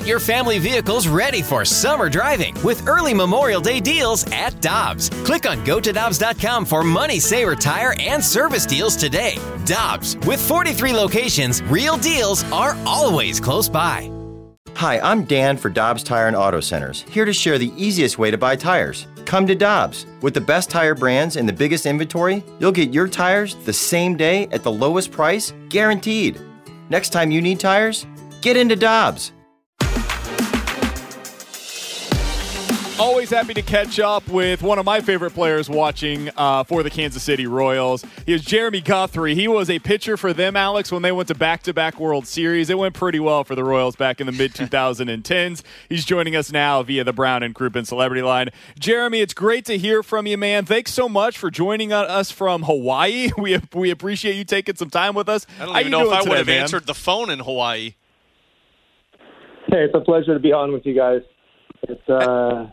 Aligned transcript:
Get 0.00 0.08
your 0.08 0.18
family 0.18 0.58
vehicles 0.58 1.08
ready 1.08 1.42
for 1.42 1.62
summer 1.62 2.08
driving 2.08 2.54
with 2.64 2.88
early 2.88 3.12
Memorial 3.12 3.60
Day 3.60 3.80
deals 3.80 4.24
at 4.32 4.58
Dobbs. 4.62 5.10
Click 5.26 5.46
on 5.46 5.62
gotodobbs.com 5.66 6.64
for 6.64 6.82
money 6.82 7.20
saver 7.20 7.54
tire 7.54 7.94
and 8.00 8.24
service 8.24 8.64
deals 8.64 8.96
today. 8.96 9.36
Dobbs, 9.66 10.16
with 10.26 10.40
43 10.40 10.94
locations, 10.94 11.62
real 11.64 11.98
deals 11.98 12.50
are 12.50 12.78
always 12.86 13.40
close 13.40 13.68
by. 13.68 14.10
Hi, 14.76 15.00
I'm 15.00 15.24
Dan 15.24 15.58
for 15.58 15.68
Dobbs 15.68 16.02
Tire 16.02 16.28
and 16.28 16.36
Auto 16.36 16.60
Centers, 16.60 17.02
here 17.02 17.26
to 17.26 17.32
share 17.34 17.58
the 17.58 17.72
easiest 17.76 18.16
way 18.16 18.30
to 18.30 18.38
buy 18.38 18.56
tires. 18.56 19.06
Come 19.26 19.46
to 19.48 19.54
Dobbs. 19.54 20.06
With 20.22 20.32
the 20.32 20.40
best 20.40 20.70
tire 20.70 20.94
brands 20.94 21.36
and 21.36 21.46
the 21.46 21.52
biggest 21.52 21.84
inventory, 21.84 22.42
you'll 22.58 22.72
get 22.72 22.94
your 22.94 23.06
tires 23.06 23.54
the 23.66 23.72
same 23.74 24.16
day 24.16 24.48
at 24.50 24.62
the 24.62 24.72
lowest 24.72 25.12
price, 25.12 25.52
guaranteed. 25.68 26.40
Next 26.88 27.10
time 27.10 27.30
you 27.30 27.42
need 27.42 27.60
tires, 27.60 28.06
get 28.40 28.56
into 28.56 28.76
Dobbs. 28.76 29.32
Always 33.00 33.30
happy 33.30 33.54
to 33.54 33.62
catch 33.62 33.98
up 33.98 34.28
with 34.28 34.62
one 34.62 34.78
of 34.78 34.84
my 34.84 35.00
favorite 35.00 35.30
players 35.30 35.70
watching 35.70 36.28
uh, 36.36 36.64
for 36.64 36.82
the 36.82 36.90
Kansas 36.90 37.22
City 37.22 37.46
Royals. 37.46 38.04
He 38.26 38.34
is 38.34 38.44
Jeremy 38.44 38.82
Guthrie. 38.82 39.34
He 39.34 39.48
was 39.48 39.70
a 39.70 39.78
pitcher 39.78 40.18
for 40.18 40.34
them, 40.34 40.54
Alex, 40.54 40.92
when 40.92 41.00
they 41.00 41.10
went 41.10 41.28
to 41.28 41.34
back 41.34 41.62
to 41.62 41.72
back 41.72 41.98
World 41.98 42.26
Series. 42.26 42.68
It 42.68 42.76
went 42.76 42.94
pretty 42.94 43.18
well 43.18 43.42
for 43.42 43.54
the 43.54 43.64
Royals 43.64 43.96
back 43.96 44.20
in 44.20 44.26
the 44.26 44.32
mid 44.32 44.52
2010s. 44.54 45.62
He's 45.88 46.04
joining 46.04 46.36
us 46.36 46.52
now 46.52 46.82
via 46.82 47.02
the 47.02 47.14
Brown 47.14 47.42
and 47.42 47.54
Crouppen 47.54 47.86
Celebrity 47.86 48.20
Line. 48.20 48.50
Jeremy, 48.78 49.22
it's 49.22 49.32
great 49.32 49.64
to 49.64 49.78
hear 49.78 50.02
from 50.02 50.26
you, 50.26 50.36
man. 50.36 50.66
Thanks 50.66 50.92
so 50.92 51.08
much 51.08 51.38
for 51.38 51.50
joining 51.50 51.94
us 51.94 52.30
from 52.30 52.64
Hawaii. 52.64 53.30
We, 53.40 53.58
we 53.72 53.90
appreciate 53.90 54.34
you 54.34 54.44
taking 54.44 54.76
some 54.76 54.90
time 54.90 55.14
with 55.14 55.30
us. 55.30 55.46
I 55.58 55.64
don't 55.64 55.78
even 55.78 55.90
know 55.92 56.06
if 56.06 56.12
I 56.12 56.28
would 56.28 56.36
have 56.36 56.46
man? 56.46 56.60
answered 56.60 56.86
the 56.86 56.92
phone 56.92 57.30
in 57.30 57.38
Hawaii. 57.38 57.94
Hey, 59.68 59.84
it's 59.84 59.94
a 59.94 60.00
pleasure 60.00 60.34
to 60.34 60.40
be 60.40 60.52
on 60.52 60.72
with 60.72 60.84
you 60.84 60.94
guys. 60.94 61.22
It's 61.84 62.06
uh, 62.06 62.66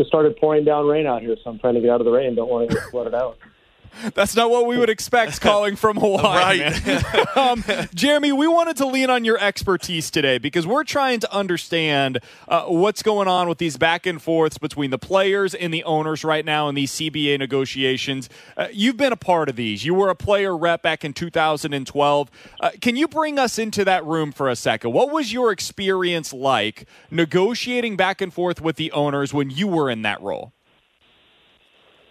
just 0.00 0.08
started 0.08 0.34
pouring 0.38 0.64
down 0.64 0.86
rain 0.86 1.06
out 1.06 1.20
here, 1.20 1.36
so 1.44 1.50
I'm 1.50 1.58
trying 1.58 1.74
to 1.74 1.80
get 1.82 1.90
out 1.90 2.00
of 2.00 2.06
the 2.06 2.10
rain. 2.10 2.34
Don't 2.34 2.48
want 2.48 2.70
to 2.70 2.74
get 2.74 2.82
flooded 2.84 3.14
out. 3.14 3.36
That's 4.14 4.36
not 4.36 4.50
what 4.50 4.66
we 4.66 4.78
would 4.78 4.90
expect 4.90 5.40
calling 5.40 5.76
from 5.76 5.96
Hawaii. 5.96 6.60
right. 6.60 7.36
um, 7.36 7.64
Jeremy, 7.94 8.32
we 8.32 8.46
wanted 8.46 8.76
to 8.78 8.86
lean 8.86 9.10
on 9.10 9.24
your 9.24 9.38
expertise 9.38 10.10
today 10.10 10.38
because 10.38 10.66
we're 10.66 10.84
trying 10.84 11.20
to 11.20 11.32
understand 11.32 12.18
uh, 12.48 12.64
what's 12.64 13.02
going 13.02 13.28
on 13.28 13.48
with 13.48 13.58
these 13.58 13.76
back 13.76 14.06
and 14.06 14.20
forths 14.20 14.58
between 14.58 14.90
the 14.90 14.98
players 14.98 15.54
and 15.54 15.72
the 15.72 15.84
owners 15.84 16.24
right 16.24 16.44
now 16.44 16.68
in 16.68 16.74
these 16.74 16.92
CBA 16.92 17.38
negotiations. 17.38 18.28
Uh, 18.56 18.68
you've 18.72 18.96
been 18.96 19.12
a 19.12 19.16
part 19.16 19.48
of 19.48 19.56
these. 19.56 19.84
You 19.84 19.94
were 19.94 20.08
a 20.08 20.14
player 20.16 20.56
rep 20.56 20.82
back 20.82 21.04
in 21.04 21.12
2012. 21.12 22.30
Uh, 22.60 22.70
can 22.80 22.96
you 22.96 23.08
bring 23.08 23.38
us 23.38 23.58
into 23.58 23.84
that 23.84 24.04
room 24.04 24.32
for 24.32 24.48
a 24.48 24.56
second? 24.56 24.92
What 24.92 25.10
was 25.10 25.32
your 25.32 25.52
experience 25.52 26.32
like 26.32 26.86
negotiating 27.10 27.96
back 27.96 28.20
and 28.20 28.32
forth 28.32 28.60
with 28.60 28.76
the 28.76 28.92
owners 28.92 29.34
when 29.34 29.50
you 29.50 29.68
were 29.68 29.90
in 29.90 30.02
that 30.02 30.20
role? 30.20 30.52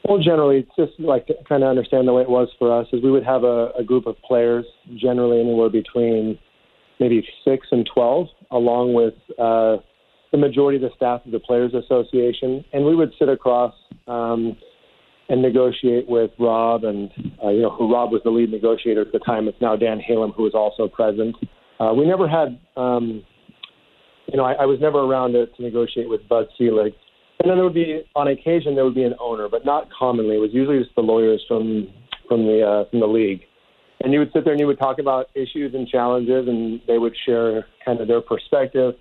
Well, 0.08 0.17
generally, 0.17 0.59
it's 0.59 0.75
just 0.75 1.00
like 1.00 1.28
kind 1.47 1.64
of 1.64 1.69
understand 1.69 2.08
the 2.08 2.14
way 2.14 2.23
it 2.23 2.30
was 2.30 2.47
for 2.58 2.75
us 2.78 2.88
is 2.94 3.03
we 3.03 3.11
would 3.11 3.25
have 3.25 3.44
a, 3.44 3.69
a 3.78 3.83
group 3.83 4.08
of 4.08 4.16
players, 4.22 4.66
generally 4.95 5.39
anywhere 5.39 5.69
between 5.69 6.39
maybe 7.00 7.25
six 7.45 7.67
and 7.72 7.88
twelve, 7.94 8.28
along 8.52 8.94
with 8.94 9.14
uh, 9.38 9.78
the 10.31 10.38
majority 10.38 10.78
of 10.78 10.81
the 10.81 10.95
staff 10.95 11.25
of 11.25 11.31
the 11.31 11.39
Players 11.39 11.73
Association, 11.73 12.64
and 12.73 12.86
we 12.86 12.95
would 12.95 13.11
sit 13.19 13.30
across 13.30 13.73
um, 14.08 14.56
and 15.28 15.41
negotiate 15.41 16.09
with 16.09 16.31
Rob, 16.39 16.84
and 16.86 17.11
uh, 17.44 17.50
you 17.50 17.61
know 17.61 17.69
who 17.69 17.94
Rob 17.94 18.11
was 18.11 18.22
the 18.23 18.31
lead 18.31 18.52
negotiator 18.52 19.02
at 19.02 19.11
the 19.11 19.19
time. 19.19 19.47
It's 19.47 19.61
now 19.61 19.75
Dan 19.75 20.00
Halem, 20.00 20.34
who 20.36 20.44
was 20.44 20.53
also 20.56 20.88
present. 20.88 21.36
Uh, 21.80 21.94
we 21.94 22.06
never 22.06 22.28
had, 22.28 22.59
um, 22.75 23.23
you 24.28 24.38
know, 24.38 24.44
I, 24.44 24.53
I 24.53 24.66
was 24.66 24.80
never 24.81 25.00
around 25.00 25.34
to, 25.34 25.45
to 25.45 25.61
negotiate 25.61 26.09
with 26.09 26.28
Bud 26.28 26.47
Selig 26.58 26.94
and 27.39 27.49
then 27.49 27.57
there 27.57 27.63
would 27.63 27.73
be, 27.73 28.01
on 28.15 28.27
occasion, 28.27 28.75
there 28.75 28.83
would 28.83 28.95
be 28.95 29.03
an 29.03 29.15
owner, 29.19 29.47
but 29.47 29.65
not 29.65 29.87
commonly. 29.97 30.35
It 30.35 30.39
was 30.39 30.49
usually 30.53 30.79
just 30.79 30.93
the 30.95 31.01
lawyers 31.01 31.43
from 31.47 31.88
from 32.27 32.45
the 32.45 32.61
uh, 32.61 32.89
from 32.89 33.00
the 33.00 33.07
league, 33.07 33.41
and 34.01 34.11
you 34.11 34.19
would 34.19 34.31
sit 34.33 34.44
there 34.44 34.53
and 34.53 34.59
you 34.59 34.67
would 34.67 34.77
talk 34.77 35.00
about 35.00 35.27
issues 35.35 35.73
and 35.73 35.88
challenges, 35.88 36.47
and 36.47 36.81
they 36.85 36.97
would 36.97 37.16
share 37.25 37.66
kind 37.85 38.01
of 38.01 38.07
their 38.07 38.22
perspective. 38.22 38.94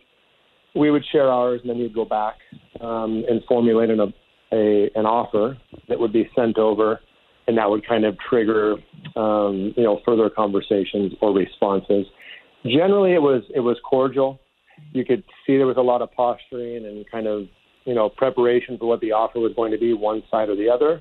We 0.74 0.90
would 0.90 1.04
share 1.10 1.28
ours, 1.28 1.60
and 1.62 1.70
then 1.70 1.78
you'd 1.78 1.94
go 1.94 2.04
back 2.04 2.36
um, 2.80 3.24
and 3.28 3.42
formulate 3.48 3.90
an, 3.90 4.00
a 4.52 4.90
an 4.94 5.04
offer 5.04 5.58
that 5.88 5.98
would 5.98 6.12
be 6.12 6.30
sent 6.36 6.58
over, 6.58 7.00
and 7.48 7.58
that 7.58 7.68
would 7.68 7.86
kind 7.86 8.04
of 8.04 8.16
trigger 8.30 8.74
um, 9.16 9.74
you 9.76 9.82
know 9.82 10.00
further 10.04 10.30
conversations 10.30 11.12
or 11.20 11.34
responses. 11.34 12.06
Generally, 12.64 13.14
it 13.14 13.22
was 13.22 13.42
it 13.52 13.60
was 13.60 13.76
cordial. 13.88 14.38
You 14.92 15.04
could 15.04 15.24
see 15.44 15.56
there 15.56 15.66
was 15.66 15.76
a 15.76 15.82
lot 15.82 16.02
of 16.02 16.12
posturing 16.12 16.86
and 16.86 17.04
kind 17.10 17.26
of 17.26 17.48
you 17.88 17.94
know, 17.94 18.10
preparation 18.10 18.76
for 18.76 18.86
what 18.86 19.00
the 19.00 19.12
offer 19.12 19.40
was 19.40 19.54
going 19.56 19.72
to 19.72 19.78
be, 19.78 19.94
one 19.94 20.22
side 20.30 20.50
or 20.50 20.56
the 20.56 20.68
other. 20.68 21.00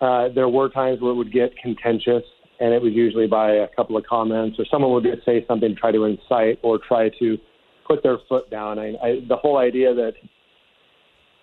Uh, 0.00 0.32
there 0.32 0.48
were 0.48 0.68
times 0.68 1.00
where 1.00 1.10
it 1.10 1.16
would 1.16 1.32
get 1.32 1.50
contentious, 1.60 2.22
and 2.60 2.72
it 2.72 2.80
was 2.80 2.92
usually 2.92 3.26
by 3.26 3.50
a 3.50 3.66
couple 3.74 3.96
of 3.96 4.04
comments, 4.04 4.56
or 4.56 4.64
someone 4.70 4.92
would 4.92 5.04
say 5.26 5.44
something 5.48 5.70
to 5.70 5.74
try 5.74 5.90
to 5.90 6.04
incite 6.04 6.60
or 6.62 6.78
try 6.78 7.10
to 7.18 7.36
put 7.84 8.04
their 8.04 8.18
foot 8.28 8.48
down. 8.48 8.78
I, 8.78 8.90
I, 9.02 9.20
the 9.28 9.34
whole 9.34 9.58
idea 9.58 9.92
that 9.92 10.12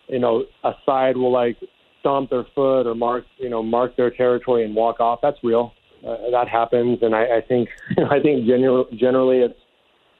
you 0.07 0.19
know 0.19 0.45
a 0.63 0.71
side 0.85 1.17
will 1.17 1.33
like 1.33 1.57
stomp 1.99 2.29
their 2.29 2.45
foot 2.55 2.87
or 2.87 2.95
mark 2.95 3.25
you 3.39 3.49
know 3.49 3.61
mark 3.61 3.97
their 3.97 4.09
territory 4.09 4.63
and 4.63 4.73
walk 4.73 5.01
off. 5.01 5.19
That's 5.21 5.37
real. 5.43 5.73
Uh, 6.07 6.31
that 6.31 6.47
happens, 6.47 6.99
and 7.01 7.13
I, 7.13 7.23
I 7.23 7.41
think 7.45 7.67
I 8.09 8.21
think 8.21 8.47
generally 8.47 8.85
generally 8.97 9.39
it's 9.39 9.59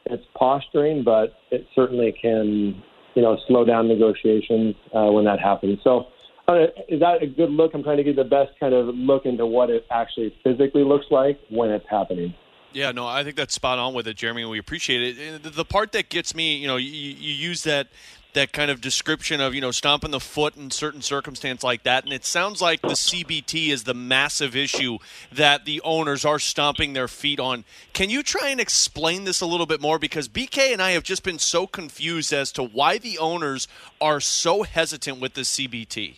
it's 0.08 0.24
posturing, 0.36 1.06
but 1.06 1.36
it 1.52 1.66
certainly 1.74 2.14
can 2.22 2.84
you 3.16 3.22
know, 3.22 3.38
slow 3.48 3.66
down 3.66 3.88
negotiations 3.88 4.76
uh, 4.94 5.06
when 5.12 5.26
that 5.26 5.40
happens. 5.40 5.80
So, 5.84 6.08
uh, 6.48 6.68
is 6.90 7.00
that 7.00 7.22
a 7.22 7.28
good 7.28 7.52
look? 7.52 7.74
I'm 7.74 7.84
trying 7.84 7.98
to 7.98 8.04
get 8.04 8.16
the 8.16 8.24
best 8.24 8.52
kind 8.60 8.74
of 8.74 8.88
look 8.96 9.26
into 9.26 9.46
what 9.46 9.70
it 9.70 9.86
actually 9.92 10.36
physically 10.44 10.84
looks 10.84 11.06
like 11.12 11.40
when 11.50 11.70
it's 11.70 11.88
happening. 11.90 12.34
Yeah, 12.74 12.92
no, 12.92 13.06
I 13.06 13.24
think 13.24 13.36
that's 13.36 13.54
spot 13.54 13.80
on 13.80 13.94
with 13.94 14.08
it, 14.08 14.16
Jeremy. 14.16 14.46
We 14.46 14.58
appreciate 14.58 15.18
it. 15.18 15.44
The 15.44 15.66
part 15.66 15.92
that 15.92 16.10
gets 16.10 16.34
me, 16.34 16.56
you 16.56 16.68
know, 16.68 16.78
you, 16.78 16.90
you 16.90 17.34
use 17.34 17.64
that 17.64 17.88
that 18.34 18.54
kind 18.54 18.72
of 18.72 18.82
description 18.82 19.42
of 19.42 19.54
you 19.54 19.62
know 19.62 19.72
stomping 19.72 20.12
the 20.12 20.20
foot 20.20 20.56
in 20.56 20.72
certain 20.72 21.02
circumstance 21.02 21.64
like 21.64 21.84
that. 21.84 22.04
And 22.04 22.14
it 22.14 22.26
sounds 22.26 22.62
like 22.62 22.82
the 22.82 22.90
cbt 22.90 23.70
is 23.70 23.84
the 23.84 23.94
massive 23.94 24.56
issue 24.56 24.98
that 25.32 25.66
the 25.66 25.82
owners 25.82 26.26
are 26.26 26.40
stomping 26.40 26.94
their 26.94 27.08
feet 27.08 27.40
on. 27.40 27.64
Can 27.94 28.10
you 28.10 28.24
try 28.24 28.50
and 28.50 28.60
explain 28.60 29.24
this 29.24 29.42
a 29.42 29.46
little 29.46 29.66
bit 29.66 29.82
more? 29.82 30.00
Because 30.00 30.28
bk 30.28 30.58
and 30.72 30.82
i 30.82 30.92
have 30.92 31.04
just 31.04 31.24
been 31.24 31.40
so 31.40 31.68
confused 31.68 32.34
as 32.34 32.52
to 32.54 32.64
why 32.64 32.98
the 32.98 33.18
owners 33.18 33.68
are 34.00 34.20
so 34.20 34.64
hesitant 34.64 35.20
with 35.20 35.34
the 35.34 35.42
cbt 35.42 36.18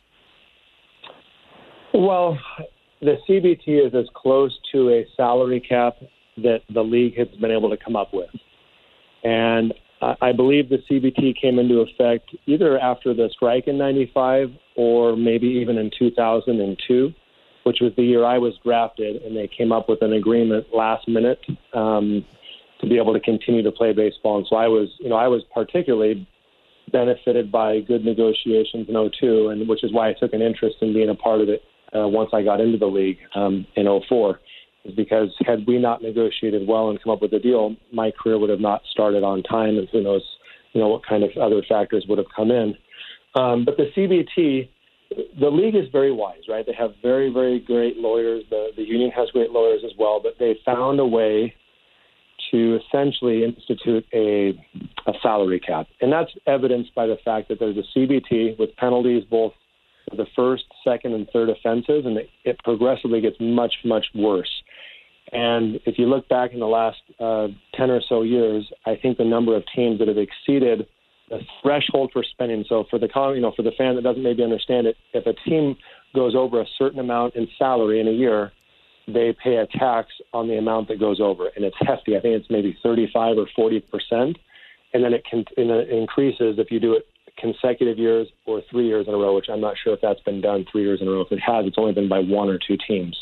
well 1.93 2.37
the 3.01 3.17
cbt 3.27 3.87
is 3.87 3.93
as 3.93 4.05
close 4.13 4.57
to 4.71 4.89
a 4.89 5.05
salary 5.15 5.59
cap 5.59 5.95
that 6.37 6.61
the 6.73 6.81
league 6.81 7.17
has 7.17 7.27
been 7.39 7.51
able 7.51 7.69
to 7.69 7.77
come 7.77 7.95
up 7.95 8.13
with. 8.13 8.29
And 9.23 9.73
I 10.21 10.31
believe 10.31 10.69
the 10.69 10.79
CBT 10.89 11.39
came 11.39 11.59
into 11.59 11.79
effect 11.79 12.35
either 12.45 12.79
after 12.79 13.13
the 13.13 13.29
strike 13.31 13.67
in 13.67 13.77
95 13.77 14.51
or 14.75 15.15
maybe 15.15 15.47
even 15.47 15.77
in 15.77 15.91
2002, 15.97 17.13
which 17.63 17.77
was 17.79 17.93
the 17.95 18.03
year 18.03 18.25
I 18.25 18.37
was 18.37 18.53
drafted, 18.63 19.21
and 19.21 19.35
they 19.35 19.47
came 19.47 19.71
up 19.71 19.87
with 19.87 20.01
an 20.01 20.13
agreement 20.13 20.67
last 20.73 21.07
minute 21.07 21.39
um, 21.73 22.25
to 22.81 22.87
be 22.87 22.97
able 22.97 23.13
to 23.13 23.19
continue 23.19 23.63
to 23.63 23.71
play 23.71 23.93
baseball. 23.93 24.37
And 24.37 24.47
so 24.49 24.55
I 24.55 24.67
was, 24.67 24.89
you 24.99 25.09
know, 25.09 25.15
I 25.15 25.27
was 25.27 25.43
particularly 25.53 26.27
benefited 26.91 27.51
by 27.51 27.79
good 27.81 28.03
negotiations 28.03 28.87
in 28.89 29.11
02, 29.19 29.49
and 29.49 29.67
which 29.67 29.83
is 29.83 29.93
why 29.93 30.09
I 30.09 30.13
took 30.13 30.33
an 30.33 30.41
interest 30.41 30.77
in 30.81 30.93
being 30.93 31.09
a 31.09 31.15
part 31.15 31.41
of 31.41 31.49
it 31.49 31.63
uh, 31.95 32.07
once 32.07 32.31
I 32.33 32.43
got 32.43 32.59
into 32.59 32.77
the 32.77 32.87
league 32.87 33.19
um, 33.35 33.65
in 33.75 33.85
04 34.07 34.39
is 34.85 34.93
because 34.95 35.29
had 35.45 35.65
we 35.67 35.77
not 35.79 36.01
negotiated 36.01 36.67
well 36.67 36.89
and 36.89 37.01
come 37.01 37.13
up 37.13 37.21
with 37.21 37.33
a 37.33 37.39
deal, 37.39 37.75
my 37.91 38.11
career 38.11 38.37
would 38.37 38.49
have 38.49 38.59
not 38.59 38.81
started 38.91 39.23
on 39.23 39.43
time, 39.43 39.77
and 39.77 39.87
who 39.91 40.01
knows, 40.01 40.23
you 40.73 40.81
know, 40.81 40.87
what 40.87 41.05
kind 41.05 41.23
of 41.23 41.29
other 41.41 41.61
factors 41.67 42.05
would 42.07 42.17
have 42.17 42.27
come 42.35 42.51
in. 42.51 42.75
Um, 43.35 43.65
but 43.65 43.77
the 43.77 43.89
CBT, 43.95 44.69
the 45.39 45.49
league 45.49 45.75
is 45.75 45.89
very 45.91 46.11
wise, 46.11 46.41
right? 46.49 46.65
They 46.65 46.73
have 46.73 46.91
very, 47.01 47.31
very 47.31 47.59
great 47.59 47.97
lawyers. 47.97 48.43
The 48.49 48.69
the 48.75 48.83
union 48.83 49.11
has 49.11 49.29
great 49.31 49.51
lawyers 49.51 49.81
as 49.85 49.91
well, 49.97 50.19
but 50.21 50.33
they 50.39 50.57
found 50.65 50.99
a 50.99 51.05
way 51.05 51.53
to 52.51 52.79
essentially 52.85 53.43
institute 53.43 54.05
a 54.13 54.49
a 55.07 55.13
salary 55.21 55.59
cap, 55.59 55.87
and 56.01 56.11
that's 56.11 56.31
evidenced 56.45 56.93
by 56.93 57.07
the 57.07 57.17
fact 57.23 57.47
that 57.49 57.59
there's 57.59 57.77
a 57.77 57.97
CBT 57.97 58.59
with 58.59 58.75
penalties 58.75 59.23
both 59.29 59.53
for 60.09 60.17
the 60.17 60.25
first, 60.35 60.65
second, 60.83 61.13
and 61.13 61.27
third 61.31 61.49
offenses, 61.49 62.05
and 62.05 62.17
it, 62.17 62.29
it 62.43 62.57
progressively 62.63 63.21
gets 63.21 63.37
much, 63.39 63.73
much 63.83 64.05
worse. 64.13 64.49
And 65.33 65.79
if 65.85 65.97
you 65.97 66.05
look 66.05 66.29
back 66.29 66.53
in 66.53 66.59
the 66.59 66.67
last 66.67 66.99
uh, 67.19 67.47
10 67.75 67.89
or 67.89 68.01
so 68.07 68.21
years, 68.21 68.71
I 68.85 68.95
think 68.95 69.17
the 69.17 69.25
number 69.25 69.55
of 69.55 69.63
teams 69.75 69.97
that 69.99 70.07
have 70.07 70.17
exceeded 70.17 70.87
the 71.29 71.39
threshold 71.61 72.11
for 72.13 72.23
spending. 72.23 72.63
So 72.69 72.85
for 72.89 72.99
the 72.99 73.07
you 73.33 73.41
know 73.41 73.53
for 73.55 73.63
the 73.63 73.71
fan 73.77 73.95
that 73.95 74.03
doesn't 74.03 74.21
maybe 74.21 74.43
understand 74.43 74.85
it, 74.87 74.95
if 75.13 75.25
a 75.25 75.33
team 75.49 75.75
goes 76.13 76.35
over 76.35 76.61
a 76.61 76.65
certain 76.77 76.99
amount 76.99 77.35
in 77.35 77.47
salary 77.57 77.99
in 77.99 78.07
a 78.07 78.11
year, 78.11 78.51
they 79.07 79.35
pay 79.43 79.55
a 79.55 79.67
tax 79.67 80.09
on 80.33 80.47
the 80.47 80.57
amount 80.57 80.87
that 80.89 80.99
goes 80.99 81.19
over, 81.19 81.49
and 81.55 81.65
it's 81.65 81.75
hefty. 81.79 82.15
I 82.15 82.21
think 82.21 82.35
it's 82.35 82.49
maybe 82.49 82.77
35 82.83 83.37
or 83.37 83.47
40 83.55 83.79
percent. 83.81 84.37
and 84.93 85.03
then 85.03 85.13
it 85.13 85.23
can 85.25 85.43
and 85.57 85.71
it 85.71 85.89
increases 85.89 86.59
if 86.59 86.69
you 86.69 86.79
do 86.79 86.93
it 86.93 87.07
consecutive 87.39 87.97
years 87.97 88.27
or 88.45 88.61
three 88.69 88.85
years 88.85 89.07
in 89.07 89.13
a 89.13 89.17
row, 89.17 89.35
which 89.35 89.47
I'm 89.51 89.61
not 89.61 89.75
sure 89.83 89.93
if 89.93 90.01
that's 90.01 90.21
been 90.21 90.41
done 90.41 90.65
three 90.71 90.83
years 90.83 91.01
in 91.01 91.07
a 91.07 91.11
row. 91.11 91.21
If 91.21 91.31
it 91.31 91.39
has, 91.39 91.65
it's 91.65 91.77
only 91.79 91.93
been 91.93 92.07
by 92.07 92.19
one 92.19 92.47
or 92.47 92.59
two 92.59 92.77
teams. 92.87 93.17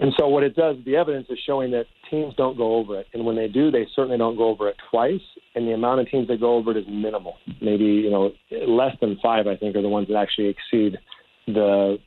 And 0.00 0.12
so 0.16 0.28
what 0.28 0.44
it 0.44 0.54
does, 0.54 0.76
the 0.84 0.94
evidence 0.94 1.26
is 1.28 1.38
showing 1.44 1.72
that 1.72 1.86
teams 2.08 2.32
don't 2.36 2.56
go 2.56 2.76
over 2.76 3.00
it, 3.00 3.08
and 3.14 3.26
when 3.26 3.34
they 3.34 3.48
do, 3.48 3.70
they 3.70 3.86
certainly 3.96 4.16
don't 4.16 4.36
go 4.36 4.48
over 4.48 4.68
it 4.68 4.76
twice. 4.90 5.20
And 5.56 5.66
the 5.66 5.72
amount 5.72 6.00
of 6.00 6.08
teams 6.08 6.28
that 6.28 6.38
go 6.38 6.54
over 6.54 6.70
it 6.70 6.76
is 6.76 6.86
minimal. 6.88 7.34
Maybe 7.60 7.84
you 7.84 8.10
know 8.10 8.30
less 8.50 8.96
than 9.00 9.18
five, 9.20 9.48
I 9.48 9.56
think, 9.56 9.74
are 9.74 9.82
the 9.82 9.88
ones 9.88 10.06
that 10.08 10.16
actually 10.16 10.48
exceed 10.48 10.98
the 11.48 11.98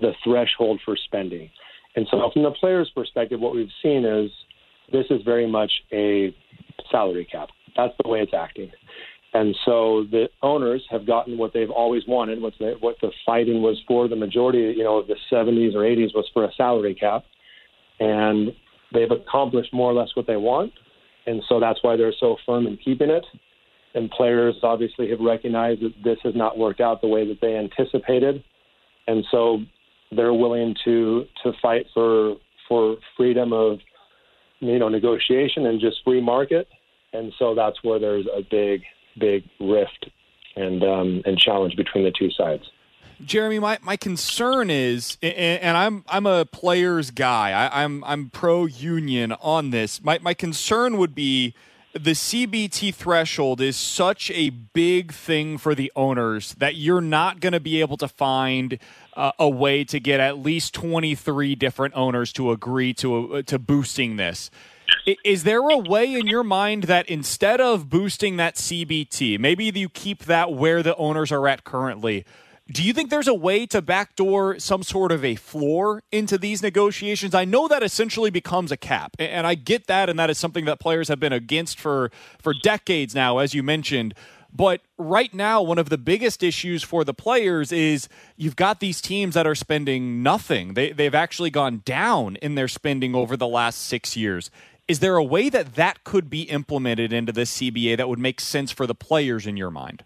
the 0.00 0.12
threshold 0.24 0.80
for 0.84 0.96
spending. 0.96 1.50
And 1.96 2.06
so, 2.10 2.30
from 2.32 2.44
the 2.44 2.50
player's 2.50 2.90
perspective, 2.94 3.40
what 3.40 3.54
we've 3.54 3.68
seen 3.82 4.06
is 4.06 4.30
this 4.90 5.04
is 5.10 5.20
very 5.22 5.46
much 5.46 5.70
a 5.92 6.34
salary 6.90 7.28
cap. 7.30 7.50
That's 7.76 7.94
the 8.02 8.08
way 8.08 8.20
it's 8.20 8.32
acting. 8.34 8.70
And 9.34 9.54
so 9.64 10.04
the 10.12 10.28
owners 10.42 10.84
have 10.90 11.06
gotten 11.06 11.36
what 11.36 11.52
they've 11.52 11.70
always 11.70 12.04
wanted, 12.06 12.40
what 12.40 12.54
the, 12.60 12.76
what 12.78 12.94
the 13.02 13.10
fighting 13.26 13.62
was 13.62 13.82
for. 13.88 14.06
The 14.06 14.14
majority, 14.14 14.74
you 14.76 14.84
know, 14.84 14.98
of 14.98 15.08
the 15.08 15.16
70s 15.30 15.74
or 15.74 15.80
80s 15.80 16.14
was 16.14 16.24
for 16.32 16.44
a 16.44 16.52
salary 16.56 16.94
cap 16.94 17.24
and 18.04 18.52
they've 18.92 19.10
accomplished 19.10 19.72
more 19.72 19.90
or 19.90 19.94
less 19.94 20.10
what 20.14 20.26
they 20.26 20.36
want, 20.36 20.72
and 21.26 21.42
so 21.48 21.58
that's 21.58 21.82
why 21.82 21.96
they're 21.96 22.14
so 22.18 22.36
firm 22.44 22.66
in 22.66 22.76
keeping 22.76 23.10
it. 23.10 23.24
And 23.94 24.10
players 24.10 24.56
obviously 24.62 25.08
have 25.10 25.20
recognized 25.20 25.80
that 25.82 25.94
this 26.02 26.18
has 26.24 26.34
not 26.34 26.58
worked 26.58 26.80
out 26.80 27.00
the 27.00 27.08
way 27.08 27.26
that 27.26 27.40
they 27.40 27.56
anticipated, 27.56 28.42
and 29.06 29.24
so 29.30 29.60
they're 30.12 30.34
willing 30.34 30.74
to 30.84 31.24
to 31.42 31.52
fight 31.62 31.86
for 31.94 32.36
for 32.68 32.96
freedom 33.16 33.52
of 33.52 33.78
you 34.60 34.78
know 34.78 34.88
negotiation 34.88 35.66
and 35.66 35.80
just 35.80 36.02
free 36.04 36.20
market. 36.20 36.68
And 37.12 37.32
so 37.38 37.54
that's 37.54 37.82
where 37.84 38.00
there's 38.00 38.26
a 38.26 38.42
big 38.50 38.82
big 39.18 39.44
rift 39.60 40.10
and 40.56 40.82
um, 40.82 41.22
and 41.24 41.38
challenge 41.38 41.76
between 41.76 42.04
the 42.04 42.12
two 42.12 42.30
sides. 42.30 42.64
Jeremy, 43.24 43.58
my, 43.58 43.78
my 43.82 43.96
concern 43.96 44.70
is, 44.70 45.18
and 45.22 45.76
I'm 45.76 46.04
I'm 46.08 46.26
a 46.26 46.44
players 46.44 47.10
guy. 47.10 47.50
I, 47.50 47.82
am 47.82 48.04
I'm, 48.04 48.10
I'm 48.10 48.30
pro 48.30 48.66
union 48.66 49.32
on 49.32 49.70
this. 49.70 50.02
My 50.02 50.18
my 50.20 50.34
concern 50.34 50.96
would 50.98 51.14
be 51.14 51.54
the 51.94 52.10
CBT 52.10 52.92
threshold 52.92 53.60
is 53.60 53.76
such 53.76 54.30
a 54.32 54.50
big 54.50 55.12
thing 55.12 55.58
for 55.58 55.76
the 55.76 55.92
owners 55.94 56.54
that 56.54 56.74
you're 56.74 57.00
not 57.00 57.38
going 57.38 57.52
to 57.52 57.60
be 57.60 57.80
able 57.80 57.96
to 57.98 58.08
find 58.08 58.80
uh, 59.16 59.30
a 59.38 59.48
way 59.48 59.84
to 59.84 60.00
get 60.00 60.18
at 60.18 60.38
least 60.38 60.74
23 60.74 61.54
different 61.54 61.94
owners 61.94 62.32
to 62.32 62.50
agree 62.50 62.92
to 62.94 63.36
uh, 63.36 63.42
to 63.42 63.58
boosting 63.58 64.16
this. 64.16 64.50
Is 65.24 65.44
there 65.44 65.60
a 65.60 65.78
way 65.78 66.14
in 66.14 66.26
your 66.26 66.42
mind 66.42 66.84
that 66.84 67.08
instead 67.08 67.60
of 67.60 67.88
boosting 67.88 68.36
that 68.38 68.56
CBT, 68.56 69.38
maybe 69.38 69.66
you 69.66 69.88
keep 69.88 70.24
that 70.24 70.52
where 70.52 70.82
the 70.82 70.96
owners 70.96 71.30
are 71.30 71.46
at 71.46 71.64
currently? 71.64 72.24
Do 72.72 72.82
you 72.82 72.94
think 72.94 73.10
there's 73.10 73.28
a 73.28 73.34
way 73.34 73.66
to 73.66 73.82
backdoor 73.82 74.58
some 74.58 74.82
sort 74.82 75.12
of 75.12 75.22
a 75.22 75.34
floor 75.34 76.02
into 76.10 76.38
these 76.38 76.62
negotiations? 76.62 77.34
I 77.34 77.44
know 77.44 77.68
that 77.68 77.82
essentially 77.82 78.30
becomes 78.30 78.72
a 78.72 78.78
cap, 78.78 79.14
and 79.18 79.46
I 79.46 79.54
get 79.54 79.86
that, 79.88 80.08
and 80.08 80.18
that 80.18 80.30
is 80.30 80.38
something 80.38 80.64
that 80.64 80.80
players 80.80 81.08
have 81.08 81.20
been 81.20 81.32
against 81.32 81.78
for 81.78 82.10
for 82.38 82.54
decades 82.62 83.14
now, 83.14 83.36
as 83.36 83.52
you 83.52 83.62
mentioned. 83.62 84.14
But 84.50 84.80
right 84.96 85.34
now, 85.34 85.60
one 85.60 85.78
of 85.78 85.90
the 85.90 85.98
biggest 85.98 86.42
issues 86.42 86.82
for 86.82 87.04
the 87.04 87.12
players 87.12 87.70
is 87.70 88.08
you've 88.36 88.56
got 88.56 88.80
these 88.80 89.02
teams 89.02 89.34
that 89.34 89.46
are 89.46 89.56
spending 89.56 90.22
nothing. 90.22 90.72
They, 90.72 90.92
they've 90.92 91.14
actually 91.14 91.50
gone 91.50 91.82
down 91.84 92.36
in 92.36 92.54
their 92.54 92.68
spending 92.68 93.14
over 93.14 93.36
the 93.36 93.48
last 93.48 93.82
six 93.82 94.16
years. 94.16 94.50
Is 94.88 95.00
there 95.00 95.16
a 95.16 95.24
way 95.24 95.50
that 95.50 95.74
that 95.74 96.04
could 96.04 96.30
be 96.30 96.42
implemented 96.42 97.12
into 97.12 97.32
the 97.32 97.42
CBA 97.42 97.98
that 97.98 98.08
would 98.08 98.18
make 98.18 98.40
sense 98.40 98.70
for 98.70 98.86
the 98.86 98.94
players 98.94 99.46
in 99.46 99.56
your 99.56 99.70
mind? 99.70 100.04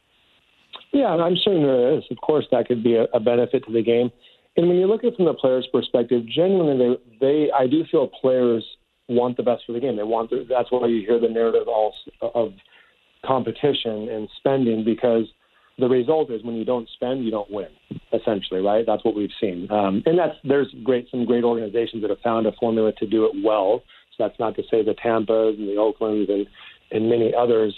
Yeah, 0.92 1.08
I'm 1.08 1.36
certain 1.36 1.62
there 1.62 1.96
is. 1.98 2.04
Of 2.10 2.18
course, 2.18 2.46
that 2.50 2.66
could 2.66 2.82
be 2.82 2.96
a, 2.96 3.04
a 3.14 3.20
benefit 3.20 3.64
to 3.66 3.72
the 3.72 3.82
game. 3.82 4.10
And 4.56 4.68
when 4.68 4.78
you 4.78 4.86
look 4.86 5.04
at 5.04 5.12
it 5.12 5.16
from 5.16 5.26
the 5.26 5.34
players' 5.34 5.68
perspective, 5.72 6.26
genuinely, 6.26 6.96
they, 7.20 7.46
they 7.46 7.52
I 7.52 7.66
do 7.66 7.84
feel 7.90 8.08
players 8.08 8.64
want 9.08 9.36
the 9.36 9.42
best 9.42 9.62
for 9.66 9.72
the 9.72 9.80
game. 9.80 9.96
They 9.96 10.02
want 10.02 10.30
the, 10.30 10.44
that's 10.48 10.70
why 10.70 10.86
you 10.86 11.00
hear 11.06 11.20
the 11.20 11.28
narrative 11.28 11.68
all 11.68 11.94
of 12.34 12.52
competition 13.24 14.08
and 14.08 14.28
spending 14.38 14.84
because 14.84 15.24
the 15.78 15.88
result 15.88 16.30
is 16.30 16.42
when 16.42 16.56
you 16.56 16.64
don't 16.64 16.88
spend, 16.94 17.24
you 17.24 17.30
don't 17.30 17.50
win. 17.50 17.68
Essentially, 18.12 18.60
right? 18.60 18.84
That's 18.86 19.04
what 19.04 19.14
we've 19.14 19.30
seen, 19.40 19.70
um, 19.70 20.02
and 20.06 20.18
that's 20.18 20.34
there's 20.42 20.74
great 20.82 21.08
some 21.10 21.26
great 21.26 21.44
organizations 21.44 22.00
that 22.02 22.08
have 22.08 22.20
found 22.20 22.46
a 22.46 22.52
formula 22.52 22.90
to 22.92 23.06
do 23.06 23.26
it 23.26 23.32
well. 23.44 23.82
So 24.16 24.26
that's 24.26 24.38
not 24.40 24.56
to 24.56 24.62
say 24.70 24.82
the 24.82 24.94
Tampa's 24.94 25.56
and 25.58 25.68
the 25.68 25.76
Oaklands 25.76 26.30
and 26.30 26.46
and 26.90 27.10
many 27.10 27.34
others, 27.38 27.76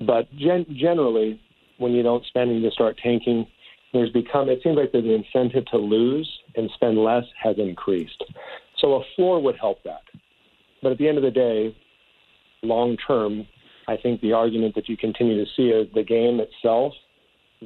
but 0.00 0.28
gen- 0.36 0.66
generally 0.76 1.40
when 1.80 1.92
you 1.92 2.02
don't 2.02 2.24
spend 2.26 2.50
and 2.50 2.62
you 2.62 2.70
start 2.70 2.98
tanking, 3.02 3.46
there's 3.92 4.10
become 4.10 4.48
it 4.48 4.60
seems 4.62 4.76
like 4.76 4.92
the 4.92 4.98
incentive 4.98 5.64
to 5.66 5.78
lose 5.78 6.30
and 6.54 6.70
spend 6.74 6.98
less 6.98 7.24
has 7.42 7.56
increased. 7.58 8.22
So 8.78 8.94
a 8.94 9.04
floor 9.16 9.42
would 9.42 9.56
help 9.56 9.82
that. 9.84 10.02
But 10.82 10.92
at 10.92 10.98
the 10.98 11.08
end 11.08 11.18
of 11.18 11.24
the 11.24 11.30
day, 11.30 11.76
long 12.62 12.96
term, 13.06 13.46
I 13.88 13.96
think 13.96 14.20
the 14.20 14.32
argument 14.32 14.74
that 14.74 14.88
you 14.88 14.96
continue 14.96 15.42
to 15.44 15.50
see 15.56 15.68
is 15.70 15.88
the 15.94 16.04
game 16.04 16.40
itself, 16.40 16.92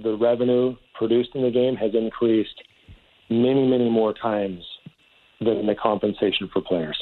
the 0.02 0.17
revenue 0.17 0.76
produced 0.94 1.31
in 1.34 1.43
the 1.43 1.50
game 1.50 1.76
has 1.76 1.90
increased 1.94 2.62
many, 3.28 3.67
many 3.67 3.90
more 3.90 4.14
times 4.14 4.62
than 5.40 5.67
the 5.67 5.75
compensation 5.75 6.49
for 6.52 6.62
players. 6.62 6.99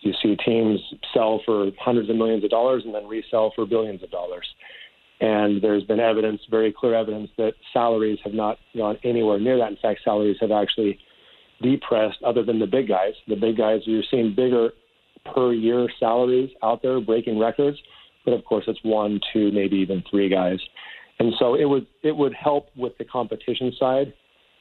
You 0.00 0.12
see 0.22 0.36
teams 0.44 0.80
sell 1.14 1.40
for 1.44 1.70
hundreds 1.80 2.10
of 2.10 2.16
millions 2.16 2.44
of 2.44 2.50
dollars 2.50 2.82
and 2.84 2.94
then 2.94 3.06
resell 3.06 3.52
for 3.54 3.66
billions 3.66 4.02
of 4.02 4.10
dollars. 4.10 4.46
And 5.20 5.62
there's 5.62 5.84
been 5.84 6.00
evidence, 6.00 6.40
very 6.50 6.72
clear 6.72 6.94
evidence, 6.94 7.30
that 7.38 7.54
salaries 7.72 8.18
have 8.24 8.34
not 8.34 8.58
gone 8.76 8.98
anywhere 9.02 9.40
near 9.40 9.56
that. 9.58 9.70
In 9.70 9.78
fact, 9.80 10.00
salaries 10.04 10.36
have 10.40 10.50
actually 10.50 10.98
depressed, 11.62 12.18
other 12.24 12.44
than 12.44 12.58
the 12.58 12.66
big 12.66 12.88
guys. 12.88 13.14
The 13.26 13.36
big 13.36 13.56
guys, 13.56 13.80
you're 13.84 14.02
seeing 14.10 14.34
bigger 14.34 14.70
per 15.34 15.52
year 15.52 15.88
salaries 15.98 16.50
out 16.62 16.82
there 16.82 17.00
breaking 17.00 17.38
records. 17.38 17.78
But 18.24 18.32
of 18.32 18.44
course, 18.44 18.64
it's 18.66 18.80
one, 18.82 19.20
two, 19.32 19.50
maybe 19.52 19.76
even 19.76 20.02
three 20.10 20.28
guys. 20.28 20.58
And 21.18 21.32
so 21.38 21.54
it 21.54 21.64
would 21.64 21.86
it 22.02 22.14
would 22.14 22.34
help 22.34 22.68
with 22.76 22.96
the 22.98 23.04
competition 23.04 23.72
side. 23.78 24.12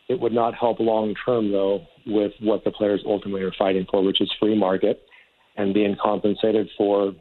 It 0.07 0.19
would 0.19 0.31
not 0.31 0.53
help 0.53 0.79
long 0.79 1.15
term 1.25 1.51
though 1.51 1.85
with 2.05 2.31
what 2.39 2.63
the 2.63 2.71
players 2.71 3.01
ultimately 3.05 3.41
are 3.41 3.51
fighting 3.57 3.85
for, 3.89 4.03
which 4.03 4.21
is 4.21 4.31
free 4.39 4.57
market 4.57 5.01
and 5.57 5.73
being 5.73 5.95
compensated 6.01 6.69
for 6.77 7.13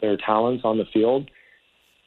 their 0.00 0.16
talents 0.18 0.62
on 0.64 0.76
the 0.76 0.84
field 0.92 1.30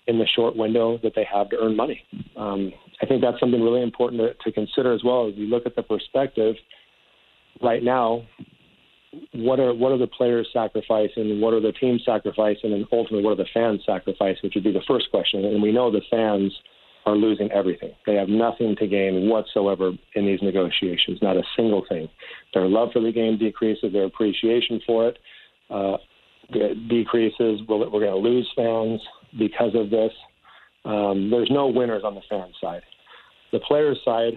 in 0.10 0.18
the 0.18 0.26
short 0.36 0.56
window 0.56 1.00
that 1.04 1.14
they 1.16 1.26
have 1.32 1.50
to 1.50 1.58
earn 1.62 1.76
money. 1.76 2.02
Um, 2.36 2.74
I 3.02 3.06
think 3.06 3.22
that's 3.22 3.40
something 3.40 3.62
really 3.62 3.84
important 3.84 4.20
to, 4.22 4.34
to 4.44 4.52
consider 4.52 4.92
as 4.92 5.04
well 5.04 5.28
as 5.30 5.36
you 5.36 5.46
look 5.46 5.66
at 5.66 5.76
the 5.76 5.84
perspective. 5.84 6.56
Right 7.62 7.84
now, 7.84 8.24
what 9.34 9.60
are 9.60 9.74
what 9.74 9.92
are 9.92 9.98
the 9.98 10.08
players 10.08 10.48
sacrificing, 10.52 11.40
what 11.40 11.54
are 11.54 11.62
the 11.62 11.72
teams 11.74 12.02
sacrificing, 12.06 12.74
and 12.74 12.86
ultimately 12.92 13.24
what 13.24 13.32
are 13.32 13.44
the 13.44 13.50
fans 13.54 13.82
sacrificing, 13.86 14.42
which 14.44 14.56
would 14.56 14.64
be 14.64 14.72
the 14.72 14.88
first 14.88 15.10
question. 15.12 15.46
And 15.46 15.62
we 15.62 15.72
know 15.72 15.92
the 15.92 16.02
fans 16.10 16.52
are 17.06 17.16
losing 17.16 17.52
everything. 17.52 17.92
They 18.06 18.16
have 18.16 18.30
nothing 18.30 18.76
to 18.78 18.88
gain 18.88 19.30
whatsoever 19.30 19.92
in 20.16 20.26
these 20.26 20.42
negotiations, 20.42 21.20
not 21.22 21.38
a 21.38 21.44
single 21.56 21.86
thing. 21.88 22.10
Their 22.54 22.68
love 22.68 22.90
for 22.94 23.02
the 23.02 23.12
game 23.12 23.38
decreases, 23.38 23.94
their 23.94 24.06
appreciation 24.06 24.82
for 24.86 25.08
it 25.10 25.18
uh, 25.70 25.98
decreases. 26.90 27.62
We're, 27.68 27.90
we're 27.90 28.06
going 28.06 28.24
to 28.24 28.30
lose 28.30 28.50
fans 28.56 29.02
because 29.38 29.76
of 29.76 29.90
this. 29.90 30.12
Um, 30.86 31.30
there's 31.30 31.50
no 31.52 31.68
winners 31.68 32.04
on 32.04 32.16
the 32.16 32.22
fan 32.30 32.52
side. 32.62 32.82
The 33.52 33.60
players' 33.60 34.00
side, 34.06 34.34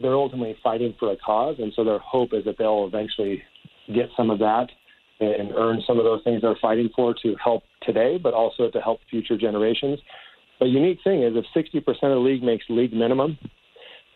they're 0.00 0.14
ultimately 0.14 0.56
fighting 0.62 0.94
for 0.98 1.12
a 1.12 1.16
cause, 1.16 1.56
and 1.58 1.72
so 1.76 1.84
their 1.84 1.98
hope 1.98 2.30
is 2.32 2.44
that 2.44 2.56
they'll 2.58 2.86
eventually 2.86 3.42
get 3.94 4.08
some 4.16 4.30
of 4.30 4.38
that 4.40 4.68
and 5.20 5.52
earn 5.56 5.82
some 5.86 5.98
of 5.98 6.04
those 6.04 6.22
things 6.24 6.42
they're 6.42 6.56
fighting 6.60 6.90
for 6.94 7.14
to 7.22 7.36
help 7.42 7.62
today, 7.82 8.18
but 8.20 8.34
also 8.34 8.70
to 8.70 8.80
help 8.80 9.00
future 9.08 9.36
generations. 9.36 9.98
The 10.60 10.66
unique 10.66 10.98
thing 11.04 11.22
is, 11.22 11.34
if 11.36 11.44
60% 11.54 11.86
of 11.88 11.96
the 12.00 12.16
league 12.16 12.42
makes 12.42 12.64
league 12.68 12.92
minimum, 12.92 13.38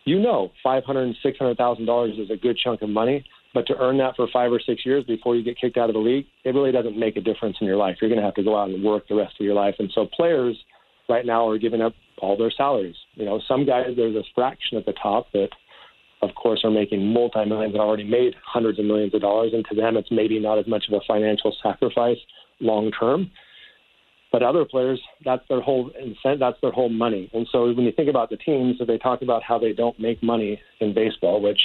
you 0.05 0.19
know, 0.19 0.51
five 0.63 0.83
hundred 0.83 1.03
and 1.03 1.15
six 1.21 1.37
hundred 1.37 1.57
thousand 1.57 1.85
dollars 1.85 2.17
is 2.17 2.31
a 2.31 2.37
good 2.37 2.57
chunk 2.57 2.81
of 2.81 2.89
money. 2.89 3.23
But 3.53 3.65
to 3.67 3.77
earn 3.77 3.97
that 3.97 4.15
for 4.15 4.27
five 4.31 4.51
or 4.51 4.59
six 4.59 4.85
years 4.85 5.03
before 5.05 5.35
you 5.35 5.43
get 5.43 5.59
kicked 5.59 5.77
out 5.77 5.89
of 5.89 5.95
the 5.95 5.99
league, 5.99 6.25
it 6.43 6.53
really 6.53 6.71
doesn't 6.71 6.97
make 6.97 7.17
a 7.17 7.21
difference 7.21 7.57
in 7.59 7.67
your 7.67 7.77
life. 7.77 7.97
You're 7.99 8.09
going 8.09 8.19
to 8.19 8.25
have 8.25 8.35
to 8.35 8.43
go 8.43 8.55
out 8.55 8.69
and 8.69 8.83
work 8.83 9.07
the 9.07 9.15
rest 9.15 9.35
of 9.39 9.45
your 9.45 9.55
life. 9.55 9.75
And 9.79 9.91
so 9.93 10.05
players 10.05 10.55
right 11.07 11.25
now 11.25 11.47
are 11.47 11.57
giving 11.57 11.81
up 11.81 11.93
all 12.21 12.37
their 12.37 12.51
salaries. 12.51 12.95
You 13.15 13.25
know, 13.25 13.41
some 13.47 13.65
guys, 13.65 13.87
there's 13.95 14.15
a 14.15 14.23
fraction 14.35 14.77
at 14.77 14.85
the 14.85 14.93
top 15.01 15.31
that, 15.33 15.49
of 16.21 16.29
course, 16.35 16.61
are 16.63 16.69
making 16.69 17.11
multi 17.11 17.43
millions 17.45 17.73
and 17.73 17.81
already 17.81 18.03
made 18.03 18.35
hundreds 18.45 18.77
of 18.77 18.85
millions 18.85 19.15
of 19.15 19.21
dollars. 19.21 19.51
And 19.53 19.65
to 19.69 19.75
them, 19.75 19.97
it's 19.97 20.11
maybe 20.11 20.39
not 20.39 20.59
as 20.59 20.67
much 20.67 20.85
of 20.87 20.93
a 20.93 21.01
financial 21.07 21.55
sacrifice 21.63 22.17
long 22.59 22.91
term. 22.91 23.31
But 24.31 24.43
other 24.43 24.63
players, 24.63 25.01
that's 25.25 25.41
their 25.49 25.61
whole 25.61 25.89
incentive, 25.99 26.39
that's 26.39 26.61
their 26.61 26.71
whole 26.71 26.89
money. 26.89 27.31
And 27.33 27.47
so 27.51 27.65
when 27.73 27.85
you 27.85 27.91
think 27.91 28.09
about 28.09 28.29
the 28.29 28.37
teams, 28.37 28.75
they 28.85 28.99
talk 28.99 29.23
about 29.23 29.41
how 29.41 29.57
they 29.57 29.73
don't 29.73 29.99
make 29.99 30.21
money 30.21 30.61
in 30.81 30.93
baseball, 30.93 31.41
which, 31.41 31.59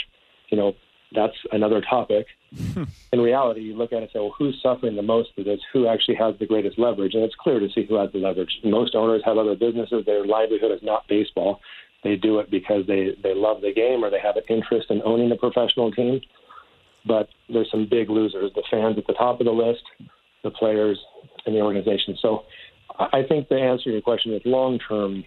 you 0.48 0.56
know, 0.56 0.72
that's 1.14 1.36
another 1.52 1.80
topic. 1.80 2.26
In 3.12 3.20
reality, 3.20 3.60
you 3.60 3.76
look 3.76 3.92
at 3.92 3.98
it 3.98 4.02
and 4.02 4.10
say, 4.12 4.18
well, 4.18 4.34
who's 4.36 4.60
suffering 4.62 4.96
the 4.96 5.02
most 5.02 5.30
of 5.38 5.44
this? 5.44 5.60
Who 5.72 5.86
actually 5.86 6.16
has 6.16 6.34
the 6.38 6.46
greatest 6.46 6.78
leverage? 6.78 7.14
And 7.14 7.22
it's 7.22 7.34
clear 7.34 7.60
to 7.60 7.68
see 7.70 7.86
who 7.86 7.96
has 7.96 8.12
the 8.12 8.18
leverage. 8.18 8.60
Most 8.64 8.94
owners 8.94 9.22
have 9.24 9.38
other 9.38 9.54
businesses. 9.54 10.04
Their 10.04 10.26
livelihood 10.26 10.72
is 10.72 10.82
not 10.82 11.06
baseball. 11.08 11.60
They 12.02 12.16
do 12.16 12.38
it 12.38 12.50
because 12.50 12.86
they, 12.86 13.16
they 13.22 13.34
love 13.34 13.62
the 13.62 13.72
game 13.72 14.04
or 14.04 14.10
they 14.10 14.20
have 14.20 14.36
an 14.36 14.44
interest 14.48 14.90
in 14.90 15.02
owning 15.04 15.32
a 15.32 15.36
professional 15.36 15.90
team. 15.90 16.20
But 17.06 17.28
there's 17.48 17.70
some 17.70 17.86
big 17.90 18.10
losers 18.10 18.52
the 18.54 18.62
fans 18.70 18.98
at 18.98 19.06
the 19.06 19.14
top 19.14 19.40
of 19.40 19.46
the 19.46 19.52
list, 19.52 19.82
the 20.42 20.50
players, 20.50 20.98
and 21.46 21.54
the 21.54 21.60
organization. 21.60 22.16
So 22.20 22.44
I 22.98 23.22
think 23.28 23.48
the 23.48 23.56
answer 23.56 23.84
to 23.84 23.92
your 23.92 24.02
question 24.02 24.32
is 24.32 24.42
long 24.44 24.78
term, 24.78 25.24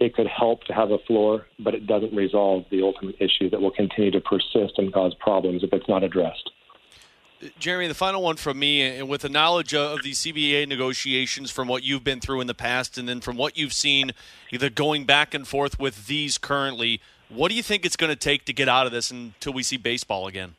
it 0.00 0.14
could 0.14 0.26
help 0.26 0.64
to 0.64 0.72
have 0.72 0.90
a 0.90 0.98
floor, 0.98 1.46
but 1.58 1.74
it 1.74 1.86
doesn't 1.86 2.14
resolve 2.14 2.64
the 2.70 2.82
ultimate 2.82 3.16
issue 3.20 3.50
that 3.50 3.60
will 3.60 3.70
continue 3.70 4.10
to 4.10 4.20
persist 4.20 4.78
and 4.78 4.92
cause 4.92 5.14
problems 5.18 5.64
if 5.64 5.72
it's 5.72 5.88
not 5.88 6.04
addressed. 6.04 6.50
Jeremy, 7.58 7.86
the 7.86 7.94
final 7.94 8.22
one 8.22 8.36
from 8.36 8.58
me, 8.58 8.82
and 8.82 9.08
with 9.08 9.20
the 9.22 9.28
knowledge 9.28 9.72
of 9.72 10.02
the 10.02 10.10
CBA 10.10 10.66
negotiations 10.66 11.50
from 11.50 11.68
what 11.68 11.84
you've 11.84 12.02
been 12.02 12.20
through 12.20 12.40
in 12.40 12.48
the 12.48 12.54
past, 12.54 12.98
and 12.98 13.08
then 13.08 13.20
from 13.20 13.36
what 13.36 13.56
you've 13.56 13.72
seen, 13.72 14.12
either 14.50 14.68
going 14.68 15.04
back 15.04 15.34
and 15.34 15.46
forth 15.46 15.78
with 15.78 16.08
these 16.08 16.36
currently, 16.36 17.00
what 17.28 17.50
do 17.50 17.54
you 17.54 17.62
think 17.62 17.84
it's 17.84 17.96
going 17.96 18.10
to 18.10 18.16
take 18.16 18.44
to 18.46 18.52
get 18.52 18.68
out 18.68 18.86
of 18.86 18.92
this 18.92 19.10
until 19.10 19.52
we 19.52 19.62
see 19.62 19.76
baseball 19.76 20.26
again? 20.26 20.54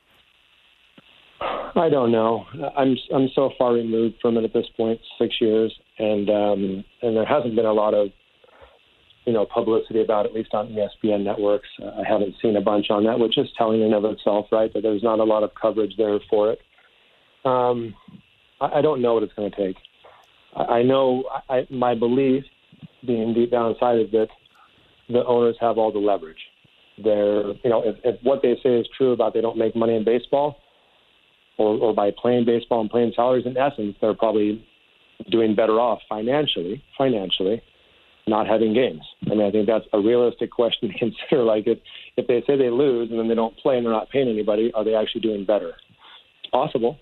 I 1.42 1.90
don't 1.90 2.12
know. 2.12 2.46
I'm 2.76 2.98
I'm 3.14 3.30
so 3.34 3.52
far 3.58 3.74
removed 3.74 4.16
from 4.22 4.38
it 4.38 4.44
at 4.44 4.54
this 4.54 4.68
point, 4.76 5.00
six 5.18 5.40
years, 5.40 5.74
and 5.98 6.30
um, 6.30 6.86
and 7.02 7.16
there 7.16 7.26
hasn't 7.26 7.56
been 7.56 7.66
a 7.66 7.74
lot 7.74 7.94
of 7.94 8.10
you 9.26 9.34
know 9.34 9.46
publicity 9.46 10.02
about 10.02 10.26
at 10.26 10.34
least 10.34 10.54
on 10.54 10.70
ESPN 10.70 11.24
networks. 11.24 11.68
Uh, 11.82 12.02
I 12.02 12.08
haven't 12.08 12.36
seen 12.42 12.56
a 12.56 12.62
bunch 12.62 12.88
on 12.90 13.04
that, 13.06 13.20
which 13.20 13.38
is 13.38 13.48
telling 13.58 13.82
in 13.82 13.94
of 13.94 14.06
itself, 14.06 14.48
right? 14.52 14.74
That 14.74 14.82
there's 14.82 15.04
not 15.04 15.20
a 15.20 15.24
lot 15.24 15.44
of 15.44 15.52
coverage 15.60 15.94
there 15.98 16.20
for 16.30 16.52
it. 16.52 16.60
Um, 17.46 17.94
I, 18.62 18.80
I 18.80 18.82
don't 18.82 19.02
know 19.02 19.14
what 19.14 19.24
it's 19.24 19.34
going 19.34 19.52
to 19.52 19.58
take. 19.58 19.78
I, 20.56 20.64
I 20.64 20.84
know 20.84 21.24
I, 21.50 21.68
my 21.70 21.96
belief, 21.96 22.44
being 23.06 23.34
deep 23.34 23.52
down 23.52 23.72
inside, 23.72 24.00
is 24.00 24.12
that 24.12 24.28
the 25.10 25.26
owners 25.26 25.56
have 25.60 25.78
all 25.78 25.92
the 25.92 26.00
leverage. 26.00 26.38
They're, 27.04 27.48
you 27.64 27.70
know, 27.70 27.82
if, 27.84 27.96
if 28.04 28.20
what 28.24 28.42
they 28.42 28.56
say 28.62 28.76
is 28.76 28.88
true 28.98 29.14
about 29.14 29.34
they 29.34 29.42
don't 29.42 29.58
make 29.58 29.76
money 29.76 29.96
in 29.96 30.04
baseball, 30.04 30.58
or, 31.58 31.78
or 31.78 31.94
by 31.94 32.12
playing 32.12 32.46
baseball 32.46 32.82
and 32.82 32.90
playing 32.90 33.14
salaries, 33.16 33.46
in 33.46 33.58
essence, 33.58 33.96
they're 34.02 34.14
probably 34.14 34.66
doing 35.30 35.56
better 35.56 35.80
off 35.80 36.00
financially, 36.08 36.84
financially, 36.98 37.62
not 38.30 38.48
having 38.48 38.74
games. 38.74 39.02
I 39.26 39.36
mean, 39.36 39.42
I 39.42 39.52
think 39.52 39.68
that's 39.68 39.86
a 39.94 40.00
realistic 40.00 40.52
question 40.52 40.90
to 40.90 40.98
consider. 41.00 41.44
Like, 41.44 41.68
if 41.68 41.80
if 42.18 42.28
they 42.28 42.44
say 42.48 42.58
they 42.58 42.70
lose 42.70 43.10
and 43.10 43.20
then 43.20 43.28
they 43.28 43.36
don't 43.36 43.58
play 43.58 43.78
and 43.78 43.86
they're 43.86 43.94
not 43.94 44.10
paying 44.10 44.30
anybody, 44.30 44.72
are 44.74 44.84
they 44.84 44.96
actually 44.96 45.22
doing 45.22 45.46
better? 45.46 45.74
It's 46.44 46.52
possible. 46.52 46.98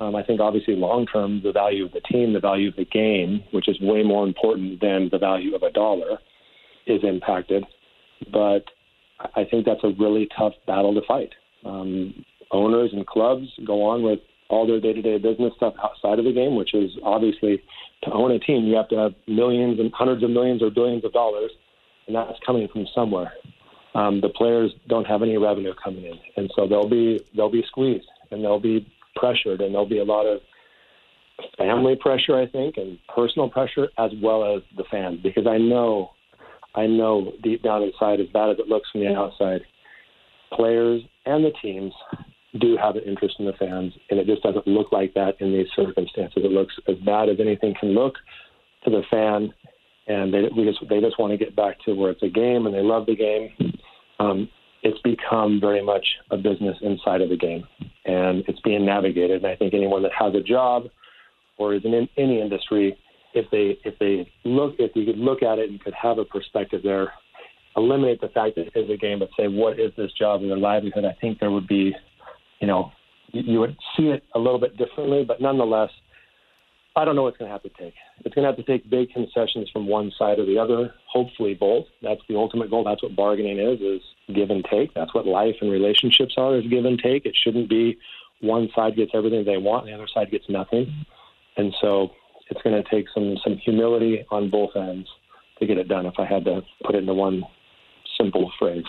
Um, 0.00 0.16
I 0.16 0.22
think 0.22 0.40
obviously 0.40 0.74
long 0.74 1.06
term, 1.06 1.42
the 1.44 1.52
value 1.52 1.84
of 1.84 1.92
the 1.92 2.00
team, 2.00 2.32
the 2.32 2.40
value 2.40 2.68
of 2.68 2.76
the 2.76 2.84
game, 2.84 3.44
which 3.52 3.68
is 3.68 3.80
way 3.80 4.02
more 4.02 4.26
important 4.26 4.80
than 4.80 5.08
the 5.12 5.18
value 5.18 5.54
of 5.54 5.62
a 5.62 5.70
dollar, 5.70 6.18
is 6.86 7.02
impacted. 7.04 7.64
But 8.32 8.64
I 9.36 9.44
think 9.44 9.64
that's 9.64 9.84
a 9.84 9.92
really 9.98 10.28
tough 10.36 10.54
battle 10.66 10.94
to 10.94 11.06
fight. 11.06 11.30
Um, 11.64 12.24
owners 12.50 12.90
and 12.92 13.06
clubs 13.06 13.46
go 13.64 13.82
on 13.84 14.02
with 14.02 14.18
all 14.52 14.66
their 14.66 14.80
day-to-day 14.80 15.16
business 15.16 15.52
stuff 15.56 15.74
outside 15.82 16.18
of 16.18 16.26
the 16.26 16.32
game, 16.32 16.54
which 16.54 16.74
is 16.74 16.90
obviously 17.02 17.62
to 18.04 18.12
own 18.12 18.30
a 18.32 18.38
team, 18.38 18.64
you 18.64 18.76
have 18.76 18.88
to 18.88 18.96
have 18.96 19.14
millions 19.26 19.80
and 19.80 19.90
hundreds 19.94 20.22
of 20.22 20.30
millions 20.30 20.62
or 20.62 20.70
billions 20.70 21.04
of 21.04 21.12
dollars, 21.12 21.50
and 22.06 22.14
that's 22.14 22.38
coming 22.44 22.68
from 22.68 22.86
somewhere. 22.94 23.32
Um, 23.94 24.20
the 24.20 24.28
players 24.28 24.70
don't 24.88 25.06
have 25.06 25.22
any 25.22 25.38
revenue 25.38 25.72
coming 25.82 26.04
in, 26.04 26.18
and 26.36 26.52
so 26.54 26.66
they'll 26.66 26.88
be 26.88 27.24
they'll 27.34 27.50
be 27.50 27.64
squeezed 27.66 28.08
and 28.30 28.44
they'll 28.44 28.60
be 28.60 28.86
pressured, 29.16 29.60
and 29.62 29.72
there'll 29.72 29.88
be 29.88 29.98
a 29.98 30.04
lot 30.04 30.24
of 30.24 30.40
family 31.56 31.96
pressure, 31.96 32.36
I 32.38 32.46
think, 32.46 32.76
and 32.76 32.98
personal 33.14 33.48
pressure 33.48 33.88
as 33.98 34.10
well 34.22 34.56
as 34.56 34.62
the 34.76 34.84
fans, 34.90 35.20
because 35.22 35.46
I 35.46 35.58
know, 35.58 36.10
I 36.74 36.86
know 36.86 37.32
deep 37.42 37.62
down 37.62 37.82
inside, 37.82 38.20
as 38.20 38.28
bad 38.32 38.50
as 38.50 38.58
it 38.58 38.68
looks 38.68 38.90
from 38.90 39.00
the 39.02 39.14
outside, 39.14 39.62
players 40.52 41.02
and 41.24 41.44
the 41.44 41.52
teams 41.62 41.92
do 42.60 42.76
have 42.76 42.96
an 42.96 43.02
interest 43.04 43.36
in 43.38 43.46
the 43.46 43.52
fans, 43.54 43.92
and 44.10 44.20
it 44.20 44.26
just 44.26 44.42
doesn't 44.42 44.66
look 44.66 44.92
like 44.92 45.14
that 45.14 45.40
in 45.40 45.52
these 45.52 45.68
circumstances. 45.74 46.42
It 46.44 46.52
looks 46.52 46.74
as 46.88 46.96
bad 46.98 47.28
as 47.28 47.36
anything 47.40 47.74
can 47.78 47.90
look 47.90 48.14
to 48.84 48.90
the 48.90 49.02
fan, 49.10 49.52
and 50.06 50.32
they 50.32 50.42
we 50.54 50.64
just 50.64 50.80
they 50.88 51.00
just 51.00 51.18
want 51.18 51.32
to 51.32 51.38
get 51.38 51.56
back 51.56 51.76
to 51.84 51.94
where 51.94 52.10
it's 52.10 52.22
a 52.22 52.28
game 52.28 52.66
and 52.66 52.74
they 52.74 52.82
love 52.82 53.06
the 53.06 53.16
game. 53.16 53.50
Um, 54.18 54.48
it's 54.82 54.98
become 55.02 55.60
very 55.60 55.82
much 55.82 56.04
a 56.30 56.36
business 56.36 56.76
inside 56.82 57.20
of 57.20 57.28
the 57.28 57.36
game, 57.36 57.64
and 58.04 58.44
it's 58.48 58.60
being 58.60 58.84
navigated. 58.84 59.42
And 59.42 59.46
I 59.46 59.56
think 59.56 59.74
anyone 59.74 60.02
that 60.02 60.12
has 60.18 60.34
a 60.34 60.42
job 60.42 60.84
or 61.56 61.74
is 61.74 61.84
in 61.84 62.08
any 62.18 62.40
industry, 62.40 62.98
if 63.34 63.50
they 63.50 63.78
if 63.88 63.98
they 63.98 64.30
look 64.44 64.74
if 64.78 64.90
you 64.94 65.06
could 65.06 65.18
look 65.18 65.42
at 65.42 65.58
it 65.58 65.70
and 65.70 65.80
could 65.80 65.94
have 65.94 66.18
a 66.18 66.24
perspective 66.24 66.82
there, 66.82 67.12
eliminate 67.76 68.20
the 68.20 68.28
fact 68.28 68.56
that 68.56 68.66
it 68.66 68.78
is 68.78 68.90
a 68.90 68.96
game, 68.96 69.20
but 69.20 69.30
say 69.38 69.48
what 69.48 69.78
is 69.78 69.92
this 69.96 70.12
job 70.18 70.42
and 70.42 70.50
their 70.50 70.58
livelihood, 70.58 71.04
I 71.04 71.16
think 71.20 71.38
there 71.38 71.50
would 71.50 71.68
be 71.68 71.94
you 72.62 72.68
know, 72.68 72.92
you, 73.32 73.42
you 73.42 73.60
would 73.60 73.76
see 73.96 74.04
it 74.04 74.24
a 74.34 74.38
little 74.38 74.58
bit 74.58 74.78
differently, 74.78 75.24
but 75.26 75.42
nonetheless, 75.42 75.90
I 76.94 77.04
don't 77.04 77.16
know 77.16 77.24
what's 77.24 77.36
going 77.36 77.48
to 77.48 77.52
have 77.52 77.62
to 77.62 77.70
take. 77.70 77.94
It's 78.24 78.34
going 78.34 78.44
to 78.44 78.50
have 78.50 78.56
to 78.56 78.62
take 78.62 78.88
big 78.88 79.10
concessions 79.12 79.68
from 79.70 79.86
one 79.86 80.12
side 80.16 80.38
or 80.38 80.46
the 80.46 80.58
other. 80.58 80.94
Hopefully, 81.10 81.54
both. 81.54 81.86
That's 82.02 82.20
the 82.28 82.36
ultimate 82.36 82.70
goal. 82.70 82.84
That's 82.84 83.02
what 83.02 83.16
bargaining 83.16 83.58
is: 83.58 83.80
is 83.80 84.02
give 84.34 84.50
and 84.50 84.64
take. 84.70 84.94
That's 84.94 85.12
what 85.12 85.26
life 85.26 85.56
and 85.60 85.72
relationships 85.72 86.34
are: 86.36 86.56
is 86.56 86.66
give 86.68 86.84
and 86.84 86.98
take. 86.98 87.26
It 87.26 87.34
shouldn't 87.34 87.68
be 87.68 87.98
one 88.40 88.68
side 88.76 88.96
gets 88.96 89.12
everything 89.14 89.44
they 89.44 89.56
want, 89.56 89.86
and 89.86 89.92
the 89.92 89.96
other 89.96 90.08
side 90.12 90.30
gets 90.30 90.48
nothing. 90.48 91.04
And 91.56 91.74
so, 91.80 92.10
it's 92.50 92.62
going 92.62 92.80
to 92.80 92.88
take 92.88 93.06
some 93.12 93.36
some 93.42 93.56
humility 93.56 94.24
on 94.30 94.50
both 94.50 94.76
ends 94.76 95.08
to 95.58 95.66
get 95.66 95.78
it 95.78 95.88
done. 95.88 96.06
If 96.06 96.14
I 96.18 96.26
had 96.26 96.44
to 96.44 96.60
put 96.84 96.94
it 96.94 96.98
into 96.98 97.14
one 97.14 97.42
simple 98.18 98.52
phrase. 98.58 98.84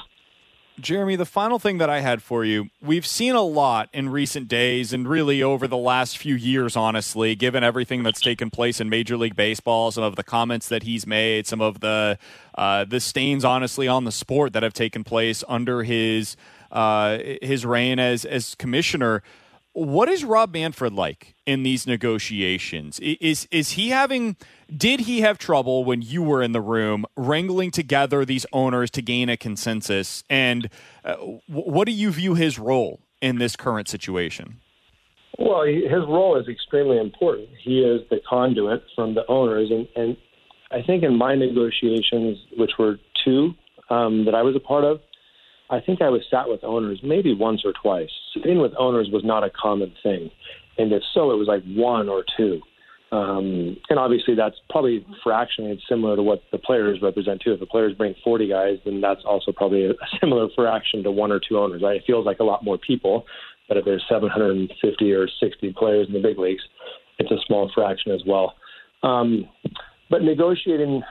Jeremy, 0.80 1.15
the 1.15 1.25
final 1.25 1.60
thing 1.60 1.77
that 1.77 1.89
I 1.89 2.00
had 2.00 2.24
for 2.24 2.44
you, 2.44 2.70
we've 2.82 3.06
seen 3.06 3.36
a 3.36 3.42
lot 3.44 3.89
in 3.94 4.10
recent 4.10 4.48
days 4.48 4.92
and 4.92 5.08
really 5.08 5.44
over 5.44 5.68
the 5.68 5.77
last 5.77 6.18
few 6.18 6.34
years, 6.34 6.75
honestly, 6.75 7.36
given 7.36 7.63
everything 7.63 8.01
that's 8.01 8.20
taken 8.20 8.50
place 8.50 8.82
in 8.82 8.89
Major 8.89 9.15
League 9.15 9.36
Baseball, 9.36 9.92
some 9.92 10.03
of 10.03 10.15
the 10.15 10.24
comments 10.24 10.70
that 10.70 10.84
he's 10.84 11.06
made, 11.06 11.46
some 11.46 11.62
of 11.62 11.80
the 11.82 12.18
uh, 12.56 12.86
the 12.86 13.00
stains, 13.00 13.46
honestly, 13.46 13.88
on 13.88 14.06
the 14.06 14.12
sport 14.12 14.53
that 14.53 14.63
have 14.63 14.74
taken 14.74 15.03
place 15.03 15.44
under 15.48 15.84
his 15.84 16.36
uh, 16.72 17.20
his 17.42 17.65
reign 17.65 18.00
as 18.00 18.25
as 18.25 18.56
commissioner. 18.56 19.22
What 19.74 20.08
is 20.08 20.24
Rob 20.24 20.53
Manfred 20.53 20.94
like 20.94 21.34
in 21.48 21.63
these 21.63 21.88
negotiations? 21.88 23.00
Is 23.00 23.48
is 23.50 23.72
he 23.72 23.89
having 23.89 24.38
did 24.75 25.01
he 25.01 25.22
have 25.22 25.39
trouble 25.39 25.84
when 25.84 26.03
you 26.03 26.22
were 26.22 26.44
in 26.44 26.51
the 26.51 26.62
room 26.62 27.06
wrangling 27.18 27.72
together 27.72 28.24
these 28.24 28.46
owners 28.53 28.92
to 28.92 29.01
gain 29.01 29.30
a 29.30 29.38
consensus? 29.38 30.24
And 30.30 30.70
uh, 31.03 31.15
what 31.48 31.86
do 31.86 31.92
you 31.92 32.12
view 32.12 32.36
his 32.36 32.60
role 32.60 33.01
in 33.20 33.39
this 33.39 33.56
current 33.56 33.88
situation? 33.88 34.60
Well, 35.39 35.63
his 35.63 36.06
role 36.08 36.39
is 36.39 36.48
extremely 36.48 37.00
important. 37.00 37.50
He 37.63 37.80
is 37.80 38.01
the 38.12 38.20
conduit 38.30 38.84
from 38.96 39.15
the 39.15 39.25
owners, 39.27 39.72
and, 39.72 39.88
and 39.96 40.15
I 40.70 40.84
think 40.86 41.03
in 41.03 41.18
my 41.18 41.34
negotiations, 41.34 42.38
which 42.56 42.72
were 42.77 42.98
two 43.25 43.53
um, 43.89 44.25
that 44.25 44.36
I 44.36 44.44
was 44.44 44.56
a 44.56 44.60
part 44.60 44.84
of, 44.84 45.00
I 45.74 45.82
think 45.82 46.03
I 46.03 46.10
was 46.10 46.22
sat 46.30 46.48
with 46.48 46.63
owners 46.63 47.00
maybe 47.03 47.34
once 47.34 47.63
or 47.65 47.74
twice. 47.74 48.12
Sitting 48.36 48.60
with 48.60 48.74
owners 48.77 49.10
was 49.12 49.24
not 49.25 49.44
a 49.44 49.50
common 49.50 49.92
thing. 50.03 50.30
And 50.77 50.92
if 50.92 51.01
so, 51.13 51.32
it 51.32 51.36
was 51.36 51.48
like 51.48 51.63
one 51.65 52.10
or 52.10 52.24
two. 52.38 52.62
Um, 53.12 53.77
and 53.89 53.98
obviously, 53.98 54.36
that's 54.36 54.56
probably 54.70 55.06
fractionally 55.24 55.82
similar 55.89 56.15
to 56.15 56.22
what 56.22 56.44
the 56.51 56.60
players 56.60 57.00
represent 57.01 57.42
too. 57.42 57.53
If 57.53 57.60
the 57.60 57.65
players 57.65 57.96
bring 57.96 58.13
40 58.24 58.48
guys, 58.50 58.77
then 58.86 59.01
that's 59.01 59.22
also 59.25 59.51
probably 59.51 59.86
a 59.86 59.94
similar 60.22 60.48
fraction 60.56 61.01
to 61.03 61.12
one 61.12 61.32
or 61.32 61.39
two 61.39 61.58
owners. 61.58 61.82
Right? 61.82 61.98
It 61.98 62.03
feels 62.06 62.25
like 62.25 62.39
a 62.39 62.44
lot 62.44 62.63
more 62.63 62.77
people, 62.77 63.25
but 63.68 63.77
if 63.77 63.86
there's 63.86 64.03
750 64.08 65.12
or 65.12 65.27
60 65.27 65.74
players 65.74 66.08
in 66.08 66.13
the 66.13 66.20
big 66.20 66.38
leagues, 66.38 66.63
it's 67.18 67.32
a 67.32 67.38
small 67.48 67.72
fraction 67.74 68.12
as 68.12 68.22
well. 68.27 68.56
Um, 69.01 69.50
but 70.10 70.22
negotiating, 70.22 71.01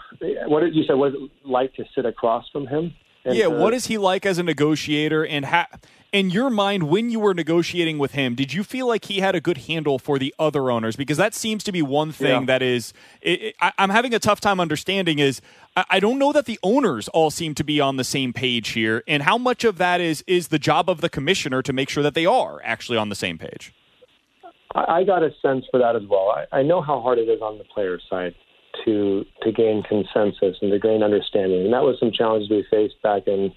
what 0.46 0.60
did 0.60 0.74
you 0.74 0.84
say? 0.84 0.94
What 0.94 1.08
is 1.08 1.14
it 1.14 1.30
like 1.44 1.74
to 1.74 1.84
sit 1.94 2.06
across 2.06 2.48
from 2.50 2.66
him? 2.66 2.94
Yeah, 3.24 3.46
what 3.46 3.74
is 3.74 3.86
he 3.86 3.98
like 3.98 4.26
as 4.26 4.38
a 4.38 4.42
negotiator? 4.42 5.24
And 5.24 5.44
ha- 5.44 5.68
in 6.12 6.28
your 6.28 6.50
mind, 6.50 6.84
when 6.84 7.08
you 7.08 7.18
were 7.18 7.32
negotiating 7.32 7.98
with 7.98 8.12
him, 8.12 8.34
did 8.34 8.52
you 8.52 8.62
feel 8.62 8.86
like 8.86 9.06
he 9.06 9.20
had 9.20 9.34
a 9.34 9.40
good 9.40 9.58
handle 9.58 9.98
for 9.98 10.18
the 10.18 10.34
other 10.38 10.70
owners? 10.70 10.94
Because 10.94 11.16
that 11.16 11.34
seems 11.34 11.64
to 11.64 11.72
be 11.72 11.80
one 11.80 12.12
thing 12.12 12.42
yeah. 12.42 12.46
that 12.46 12.62
is, 12.62 12.92
it, 13.22 13.42
it, 13.42 13.54
I, 13.60 13.72
am 13.78 13.90
having 13.90 14.12
a 14.12 14.18
tough 14.18 14.40
time 14.40 14.60
understanding. 14.60 15.18
Is 15.18 15.40
I, 15.76 15.84
I, 15.90 16.00
don't 16.00 16.18
know 16.18 16.32
that 16.32 16.44
the 16.44 16.58
owners 16.62 17.08
all 17.08 17.30
seem 17.30 17.54
to 17.54 17.64
be 17.64 17.80
on 17.80 17.96
the 17.96 18.04
same 18.04 18.32
page 18.32 18.70
here, 18.70 19.02
and 19.08 19.22
how 19.22 19.38
much 19.38 19.64
of 19.64 19.78
that 19.78 20.00
is 20.00 20.22
is 20.26 20.48
the 20.48 20.58
job 20.58 20.90
of 20.90 21.00
the 21.00 21.08
commissioner 21.08 21.62
to 21.62 21.72
make 21.72 21.88
sure 21.88 22.02
that 22.02 22.14
they 22.14 22.26
are 22.26 22.60
actually 22.62 22.98
on 22.98 23.08
the 23.08 23.14
same 23.14 23.38
page. 23.38 23.72
I, 24.74 24.98
I 24.98 25.04
got 25.04 25.22
a 25.22 25.30
sense 25.40 25.64
for 25.70 25.78
that 25.78 25.96
as 25.96 26.02
well. 26.08 26.30
I, 26.30 26.58
I 26.58 26.62
know 26.62 26.82
how 26.82 27.00
hard 27.00 27.18
it 27.18 27.28
is 27.28 27.40
on 27.40 27.56
the 27.56 27.64
player 27.64 27.98
side 28.10 28.34
to 28.84 29.24
to 29.42 29.52
gain 29.52 29.82
consensus 29.82 30.56
and 30.60 30.70
to 30.70 30.78
gain 30.78 31.02
understanding. 31.02 31.64
And 31.64 31.72
that 31.72 31.82
was 31.82 31.96
some 32.00 32.12
challenges 32.12 32.50
we 32.50 32.64
faced 32.70 33.00
back 33.02 33.22
in, 33.26 33.52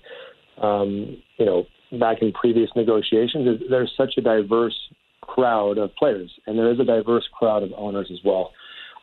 um, 0.62 1.18
you 1.38 1.46
know, 1.46 1.66
back 2.00 2.22
in 2.22 2.32
previous 2.32 2.70
negotiations 2.76 3.62
there's 3.70 3.94
such 3.96 4.14
a 4.18 4.22
diverse 4.22 4.76
crowd 5.22 5.78
of 5.78 5.94
players, 5.96 6.32
and 6.46 6.58
there 6.58 6.72
is 6.72 6.80
a 6.80 6.86
diverse 6.86 7.28
crowd 7.34 7.64
of 7.64 7.72
owners 7.76 8.10
as 8.12 8.20
well. 8.24 8.52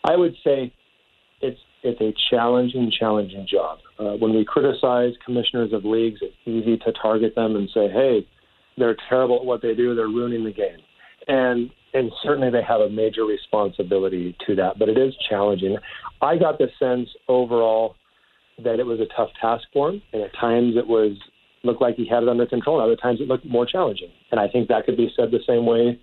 I 0.04 0.16
would 0.16 0.34
say 0.44 0.72
it's 1.40 1.60
it's 1.82 2.00
a 2.00 2.14
challenging, 2.30 2.92
challenging 2.96 3.46
job. 3.50 3.78
Uh, 3.98 4.14
when 4.16 4.34
we 4.34 4.44
criticize 4.44 5.12
commissioners 5.24 5.72
of 5.72 5.84
leagues, 5.84 6.20
it's 6.22 6.34
easy 6.46 6.76
to 6.78 6.92
target 6.92 7.34
them 7.34 7.56
and 7.56 7.68
say, 7.74 7.88
"Hey, 7.88 8.26
they're 8.76 8.96
terrible 9.08 9.36
at 9.36 9.44
what 9.44 9.62
they 9.62 9.74
do. 9.74 9.94
They're 9.94 10.06
ruining 10.06 10.44
the 10.44 10.52
game," 10.52 10.78
and 11.26 11.70
and 11.94 12.10
certainly 12.22 12.50
they 12.50 12.62
have 12.62 12.80
a 12.80 12.88
major 12.88 13.24
responsibility 13.24 14.36
to 14.46 14.54
that. 14.56 14.78
But 14.78 14.88
it 14.88 14.98
is 14.98 15.14
challenging. 15.28 15.76
I 16.20 16.36
got 16.36 16.58
the 16.58 16.68
sense 16.78 17.08
overall 17.28 17.96
that 18.62 18.78
it 18.78 18.86
was 18.86 19.00
a 19.00 19.06
tough 19.16 19.30
task 19.40 19.64
for 19.72 19.90
him, 19.90 20.02
and 20.12 20.22
at 20.22 20.34
times 20.34 20.76
it 20.76 20.86
was 20.86 21.16
looked 21.64 21.80
like 21.80 21.94
he 21.96 22.06
had 22.08 22.22
it 22.22 22.28
under 22.28 22.46
control, 22.46 22.80
and 22.80 22.84
other 22.84 23.00
times 23.00 23.20
it 23.20 23.28
looked 23.28 23.46
more 23.46 23.66
challenging. 23.66 24.08
And 24.30 24.40
I 24.40 24.48
think 24.48 24.68
that 24.68 24.84
could 24.84 24.96
be 24.96 25.12
said 25.16 25.30
the 25.30 25.40
same 25.46 25.64
way 25.64 25.98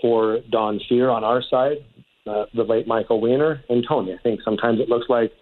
for 0.00 0.38
Don 0.50 0.80
Fehr 0.90 1.12
on 1.12 1.22
our 1.22 1.42
side, 1.42 1.78
uh, 2.26 2.44
the 2.54 2.62
late 2.62 2.86
Michael 2.86 3.20
Weiner, 3.20 3.62
and 3.68 3.84
Tony. 3.86 4.12
I 4.12 4.22
think 4.22 4.40
sometimes 4.42 4.80
it 4.80 4.88
looks 4.88 5.06
like 5.08 5.32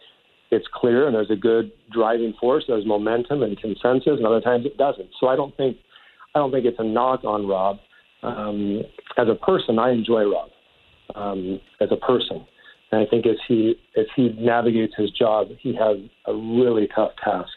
it's 0.50 0.66
clear 0.72 1.06
and 1.06 1.14
there's 1.14 1.30
a 1.30 1.36
good 1.36 1.70
driving 1.92 2.34
force, 2.40 2.64
there's 2.66 2.86
momentum 2.86 3.42
and 3.42 3.58
consensus, 3.58 4.14
and 4.18 4.26
other 4.26 4.40
times 4.40 4.66
it 4.66 4.76
doesn't. 4.76 5.08
So 5.20 5.28
I 5.28 5.36
don't 5.36 5.56
think 5.56 5.76
I 6.34 6.38
don't 6.38 6.52
think 6.52 6.64
it's 6.64 6.78
a 6.78 6.84
knock 6.84 7.24
on 7.24 7.46
Rob. 7.46 7.78
Um, 8.22 8.82
as 9.16 9.28
a 9.28 9.34
person, 9.34 9.78
I 9.78 9.90
enjoy 9.90 10.24
Rob 10.24 10.50
um, 11.14 11.60
as 11.80 11.88
a 11.90 11.96
person, 11.96 12.44
and 12.92 13.00
I 13.00 13.06
think 13.06 13.26
as 13.26 13.36
he 13.48 13.76
as 13.96 14.06
he 14.14 14.30
navigates 14.38 14.94
his 14.96 15.10
job, 15.10 15.48
he 15.58 15.74
has 15.74 15.96
a 16.26 16.34
really 16.34 16.88
tough 16.94 17.12
task. 17.22 17.50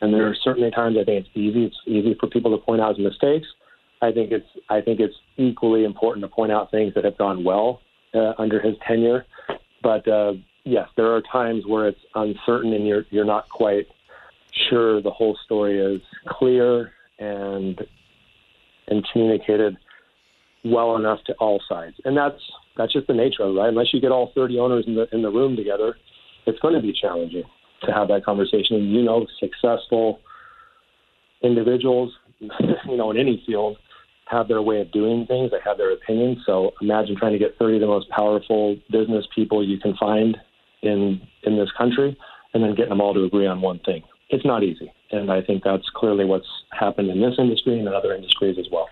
And 0.00 0.12
there 0.12 0.28
are 0.28 0.36
certainly 0.44 0.70
times 0.70 0.96
I 1.00 1.04
think 1.04 1.26
it's 1.26 1.36
easy. 1.36 1.64
It's 1.64 1.76
easy 1.86 2.14
for 2.20 2.26
people 2.28 2.56
to 2.56 2.62
point 2.62 2.80
out 2.80 2.96
his 2.96 3.04
mistakes. 3.04 3.46
I 4.02 4.12
think 4.12 4.30
it's 4.30 4.46
I 4.68 4.80
think 4.80 5.00
it's 5.00 5.14
equally 5.36 5.84
important 5.84 6.22
to 6.24 6.28
point 6.28 6.52
out 6.52 6.70
things 6.70 6.94
that 6.94 7.04
have 7.04 7.18
gone 7.18 7.44
well 7.44 7.80
uh, 8.14 8.34
under 8.38 8.60
his 8.60 8.74
tenure. 8.86 9.24
But 9.82 10.06
uh, 10.06 10.34
yes, 10.64 10.88
there 10.96 11.14
are 11.14 11.22
times 11.22 11.64
where 11.66 11.88
it's 11.88 12.00
uncertain 12.14 12.72
and 12.72 12.86
you're 12.86 13.04
you're 13.10 13.24
not 13.24 13.48
quite 13.48 13.86
sure 14.68 15.00
the 15.02 15.10
whole 15.10 15.36
story 15.44 15.78
is 15.78 16.00
clear 16.28 16.92
and 17.18 17.86
and 18.88 19.06
communicated 19.12 19.76
well 20.64 20.96
enough 20.96 21.22
to 21.24 21.34
all 21.34 21.60
sides. 21.68 21.96
And 22.04 22.16
that's 22.16 22.40
that's 22.76 22.92
just 22.92 23.06
the 23.06 23.14
nature 23.14 23.42
of 23.42 23.56
it, 23.56 23.58
right? 23.58 23.68
Unless 23.68 23.94
you 23.94 24.00
get 24.00 24.12
all 24.12 24.32
30 24.34 24.58
owners 24.58 24.84
in 24.86 24.94
the 24.94 25.08
in 25.12 25.22
the 25.22 25.30
room 25.30 25.56
together, 25.56 25.96
it's 26.46 26.58
going 26.60 26.74
to 26.74 26.80
be 26.80 26.92
challenging 26.92 27.44
to 27.82 27.92
have 27.92 28.08
that 28.08 28.24
conversation. 28.24 28.76
And 28.76 28.92
you 28.92 29.02
know, 29.02 29.26
successful 29.38 30.20
individuals, 31.42 32.12
you 32.40 32.96
know, 32.96 33.10
in 33.10 33.16
any 33.16 33.42
field, 33.46 33.78
have 34.26 34.48
their 34.48 34.62
way 34.62 34.80
of 34.80 34.90
doing 34.92 35.26
things. 35.26 35.50
They 35.50 35.60
have 35.64 35.78
their 35.78 35.92
opinions. 35.92 36.38
So 36.44 36.72
imagine 36.80 37.16
trying 37.16 37.32
to 37.32 37.38
get 37.38 37.56
30 37.58 37.76
of 37.76 37.80
the 37.80 37.86
most 37.86 38.10
powerful 38.10 38.76
business 38.90 39.24
people 39.34 39.66
you 39.66 39.78
can 39.78 39.96
find 39.96 40.36
in 40.82 41.20
in 41.44 41.56
this 41.56 41.70
country, 41.76 42.16
and 42.52 42.62
then 42.62 42.74
getting 42.74 42.90
them 42.90 43.00
all 43.00 43.14
to 43.14 43.24
agree 43.24 43.46
on 43.46 43.60
one 43.60 43.78
thing. 43.80 44.02
It's 44.28 44.44
not 44.44 44.62
easy, 44.64 44.92
and 45.12 45.30
I 45.30 45.40
think 45.40 45.62
that's 45.62 45.88
clearly 45.94 46.24
what's 46.24 46.48
happened 46.72 47.10
in 47.10 47.20
this 47.20 47.34
industry 47.38 47.78
and 47.78 47.86
in 47.86 47.94
other 47.94 48.12
industries 48.14 48.58
as 48.58 48.66
well. 48.70 48.88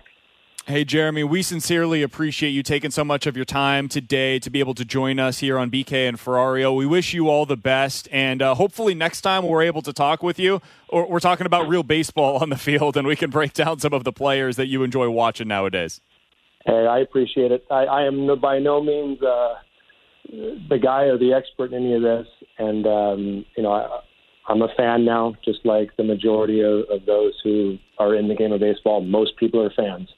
Hey, 0.67 0.83
Jeremy, 0.83 1.23
we 1.23 1.43
sincerely 1.43 2.01
appreciate 2.01 2.49
you 2.49 2.63
taking 2.63 2.89
so 2.89 3.03
much 3.03 3.27
of 3.27 3.35
your 3.35 3.45
time 3.45 3.87
today 3.87 4.39
to 4.39 4.49
be 4.49 4.59
able 4.59 4.73
to 4.73 4.83
join 4.83 5.19
us 5.19 5.37
here 5.37 5.59
on 5.59 5.69
BK 5.69 6.09
and 6.09 6.17
Ferrario. 6.17 6.75
We 6.75 6.87
wish 6.87 7.13
you 7.13 7.29
all 7.29 7.45
the 7.45 7.55
best, 7.55 8.07
and 8.11 8.41
uh, 8.41 8.55
hopefully 8.55 8.95
next 8.95 9.21
time 9.21 9.45
we're 9.45 9.61
able 9.61 9.83
to 9.83 9.93
talk 9.93 10.23
with 10.23 10.39
you, 10.39 10.63
or 10.87 11.07
we're 11.07 11.19
talking 11.19 11.45
about 11.45 11.69
real 11.69 11.83
baseball 11.83 12.37
on 12.41 12.49
the 12.49 12.57
field, 12.57 12.97
and 12.97 13.05
we 13.05 13.15
can 13.15 13.29
break 13.29 13.53
down 13.53 13.77
some 13.77 13.93
of 13.93 14.05
the 14.05 14.11
players 14.11 14.55
that 14.55 14.65
you 14.65 14.81
enjoy 14.81 15.07
watching 15.07 15.47
nowadays. 15.47 16.01
Hey, 16.65 16.87
I 16.87 16.97
appreciate 16.97 17.51
it. 17.51 17.63
I, 17.69 17.83
I 17.83 18.07
am 18.07 18.27
by 18.41 18.57
no 18.57 18.81
means 18.81 19.21
uh, 19.21 19.53
the 20.31 20.79
guy 20.81 21.03
or 21.03 21.19
the 21.19 21.31
expert 21.31 21.73
in 21.73 21.85
any 21.85 21.93
of 21.93 22.01
this, 22.01 22.25
and 22.57 22.87
um, 22.87 23.45
you 23.55 23.61
know, 23.61 23.71
I, 23.71 23.99
I'm 24.47 24.63
a 24.63 24.69
fan 24.75 25.05
now, 25.05 25.35
just 25.45 25.63
like 25.63 25.95
the 25.95 26.03
majority 26.03 26.61
of, 26.61 26.89
of 26.89 27.05
those 27.05 27.33
who 27.43 27.77
are 27.99 28.15
in 28.15 28.27
the 28.27 28.33
game 28.33 28.51
of 28.51 28.61
baseball. 28.61 29.01
Most 29.01 29.37
people 29.37 29.61
are 29.61 29.69
fans 29.69 30.09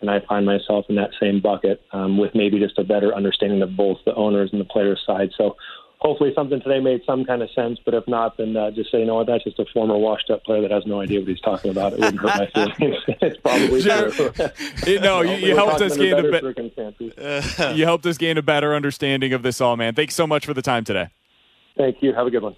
and 0.00 0.10
I 0.10 0.20
find 0.20 0.46
myself 0.46 0.86
in 0.88 0.96
that 0.96 1.10
same 1.20 1.40
bucket 1.40 1.82
um, 1.92 2.18
with 2.18 2.34
maybe 2.34 2.58
just 2.58 2.78
a 2.78 2.84
better 2.84 3.14
understanding 3.14 3.62
of 3.62 3.76
both 3.76 3.98
the 4.04 4.14
owners 4.14 4.50
and 4.52 4.60
the 4.60 4.64
players' 4.64 5.02
side. 5.06 5.30
So 5.36 5.56
hopefully 6.00 6.32
something 6.34 6.60
today 6.62 6.80
made 6.80 7.02
some 7.06 7.24
kind 7.24 7.42
of 7.42 7.50
sense, 7.50 7.78
but 7.84 7.94
if 7.94 8.06
not, 8.08 8.36
then 8.38 8.56
uh, 8.56 8.70
just 8.70 8.90
say, 8.90 9.00
you 9.00 9.06
know 9.06 9.16
what, 9.16 9.26
that's 9.26 9.44
just 9.44 9.58
a 9.58 9.66
former 9.72 9.96
washed-up 9.96 10.42
player 10.44 10.62
that 10.62 10.70
has 10.70 10.84
no 10.86 11.00
idea 11.00 11.20
what 11.20 11.28
he's 11.28 11.40
talking 11.40 11.70
about. 11.70 11.92
It 11.92 12.00
wouldn't 12.00 12.20
hurt 12.20 12.54
my 12.54 12.66
feelings. 12.76 12.96
it's 13.20 13.36
probably 13.40 13.82
sure. 13.82 14.10
true. 14.10 14.98
no, 15.00 15.20
you, 15.20 15.48
you 15.48 15.56
helped 15.56 15.80
us 15.82 15.96
gain 15.96 16.14
a 16.14 16.22
be- 16.22 17.74
you 17.74 17.84
helped 17.84 18.06
us 18.06 18.16
gain 18.16 18.38
a 18.38 18.42
better 18.42 18.74
understanding 18.74 19.32
of 19.32 19.42
this 19.42 19.60
all, 19.60 19.76
man. 19.76 19.94
Thanks 19.94 20.14
so 20.14 20.26
much 20.26 20.46
for 20.46 20.54
the 20.54 20.62
time 20.62 20.84
today. 20.84 21.08
Thank 21.76 22.02
you. 22.02 22.14
Have 22.14 22.26
a 22.26 22.30
good 22.30 22.42
one. 22.42 22.56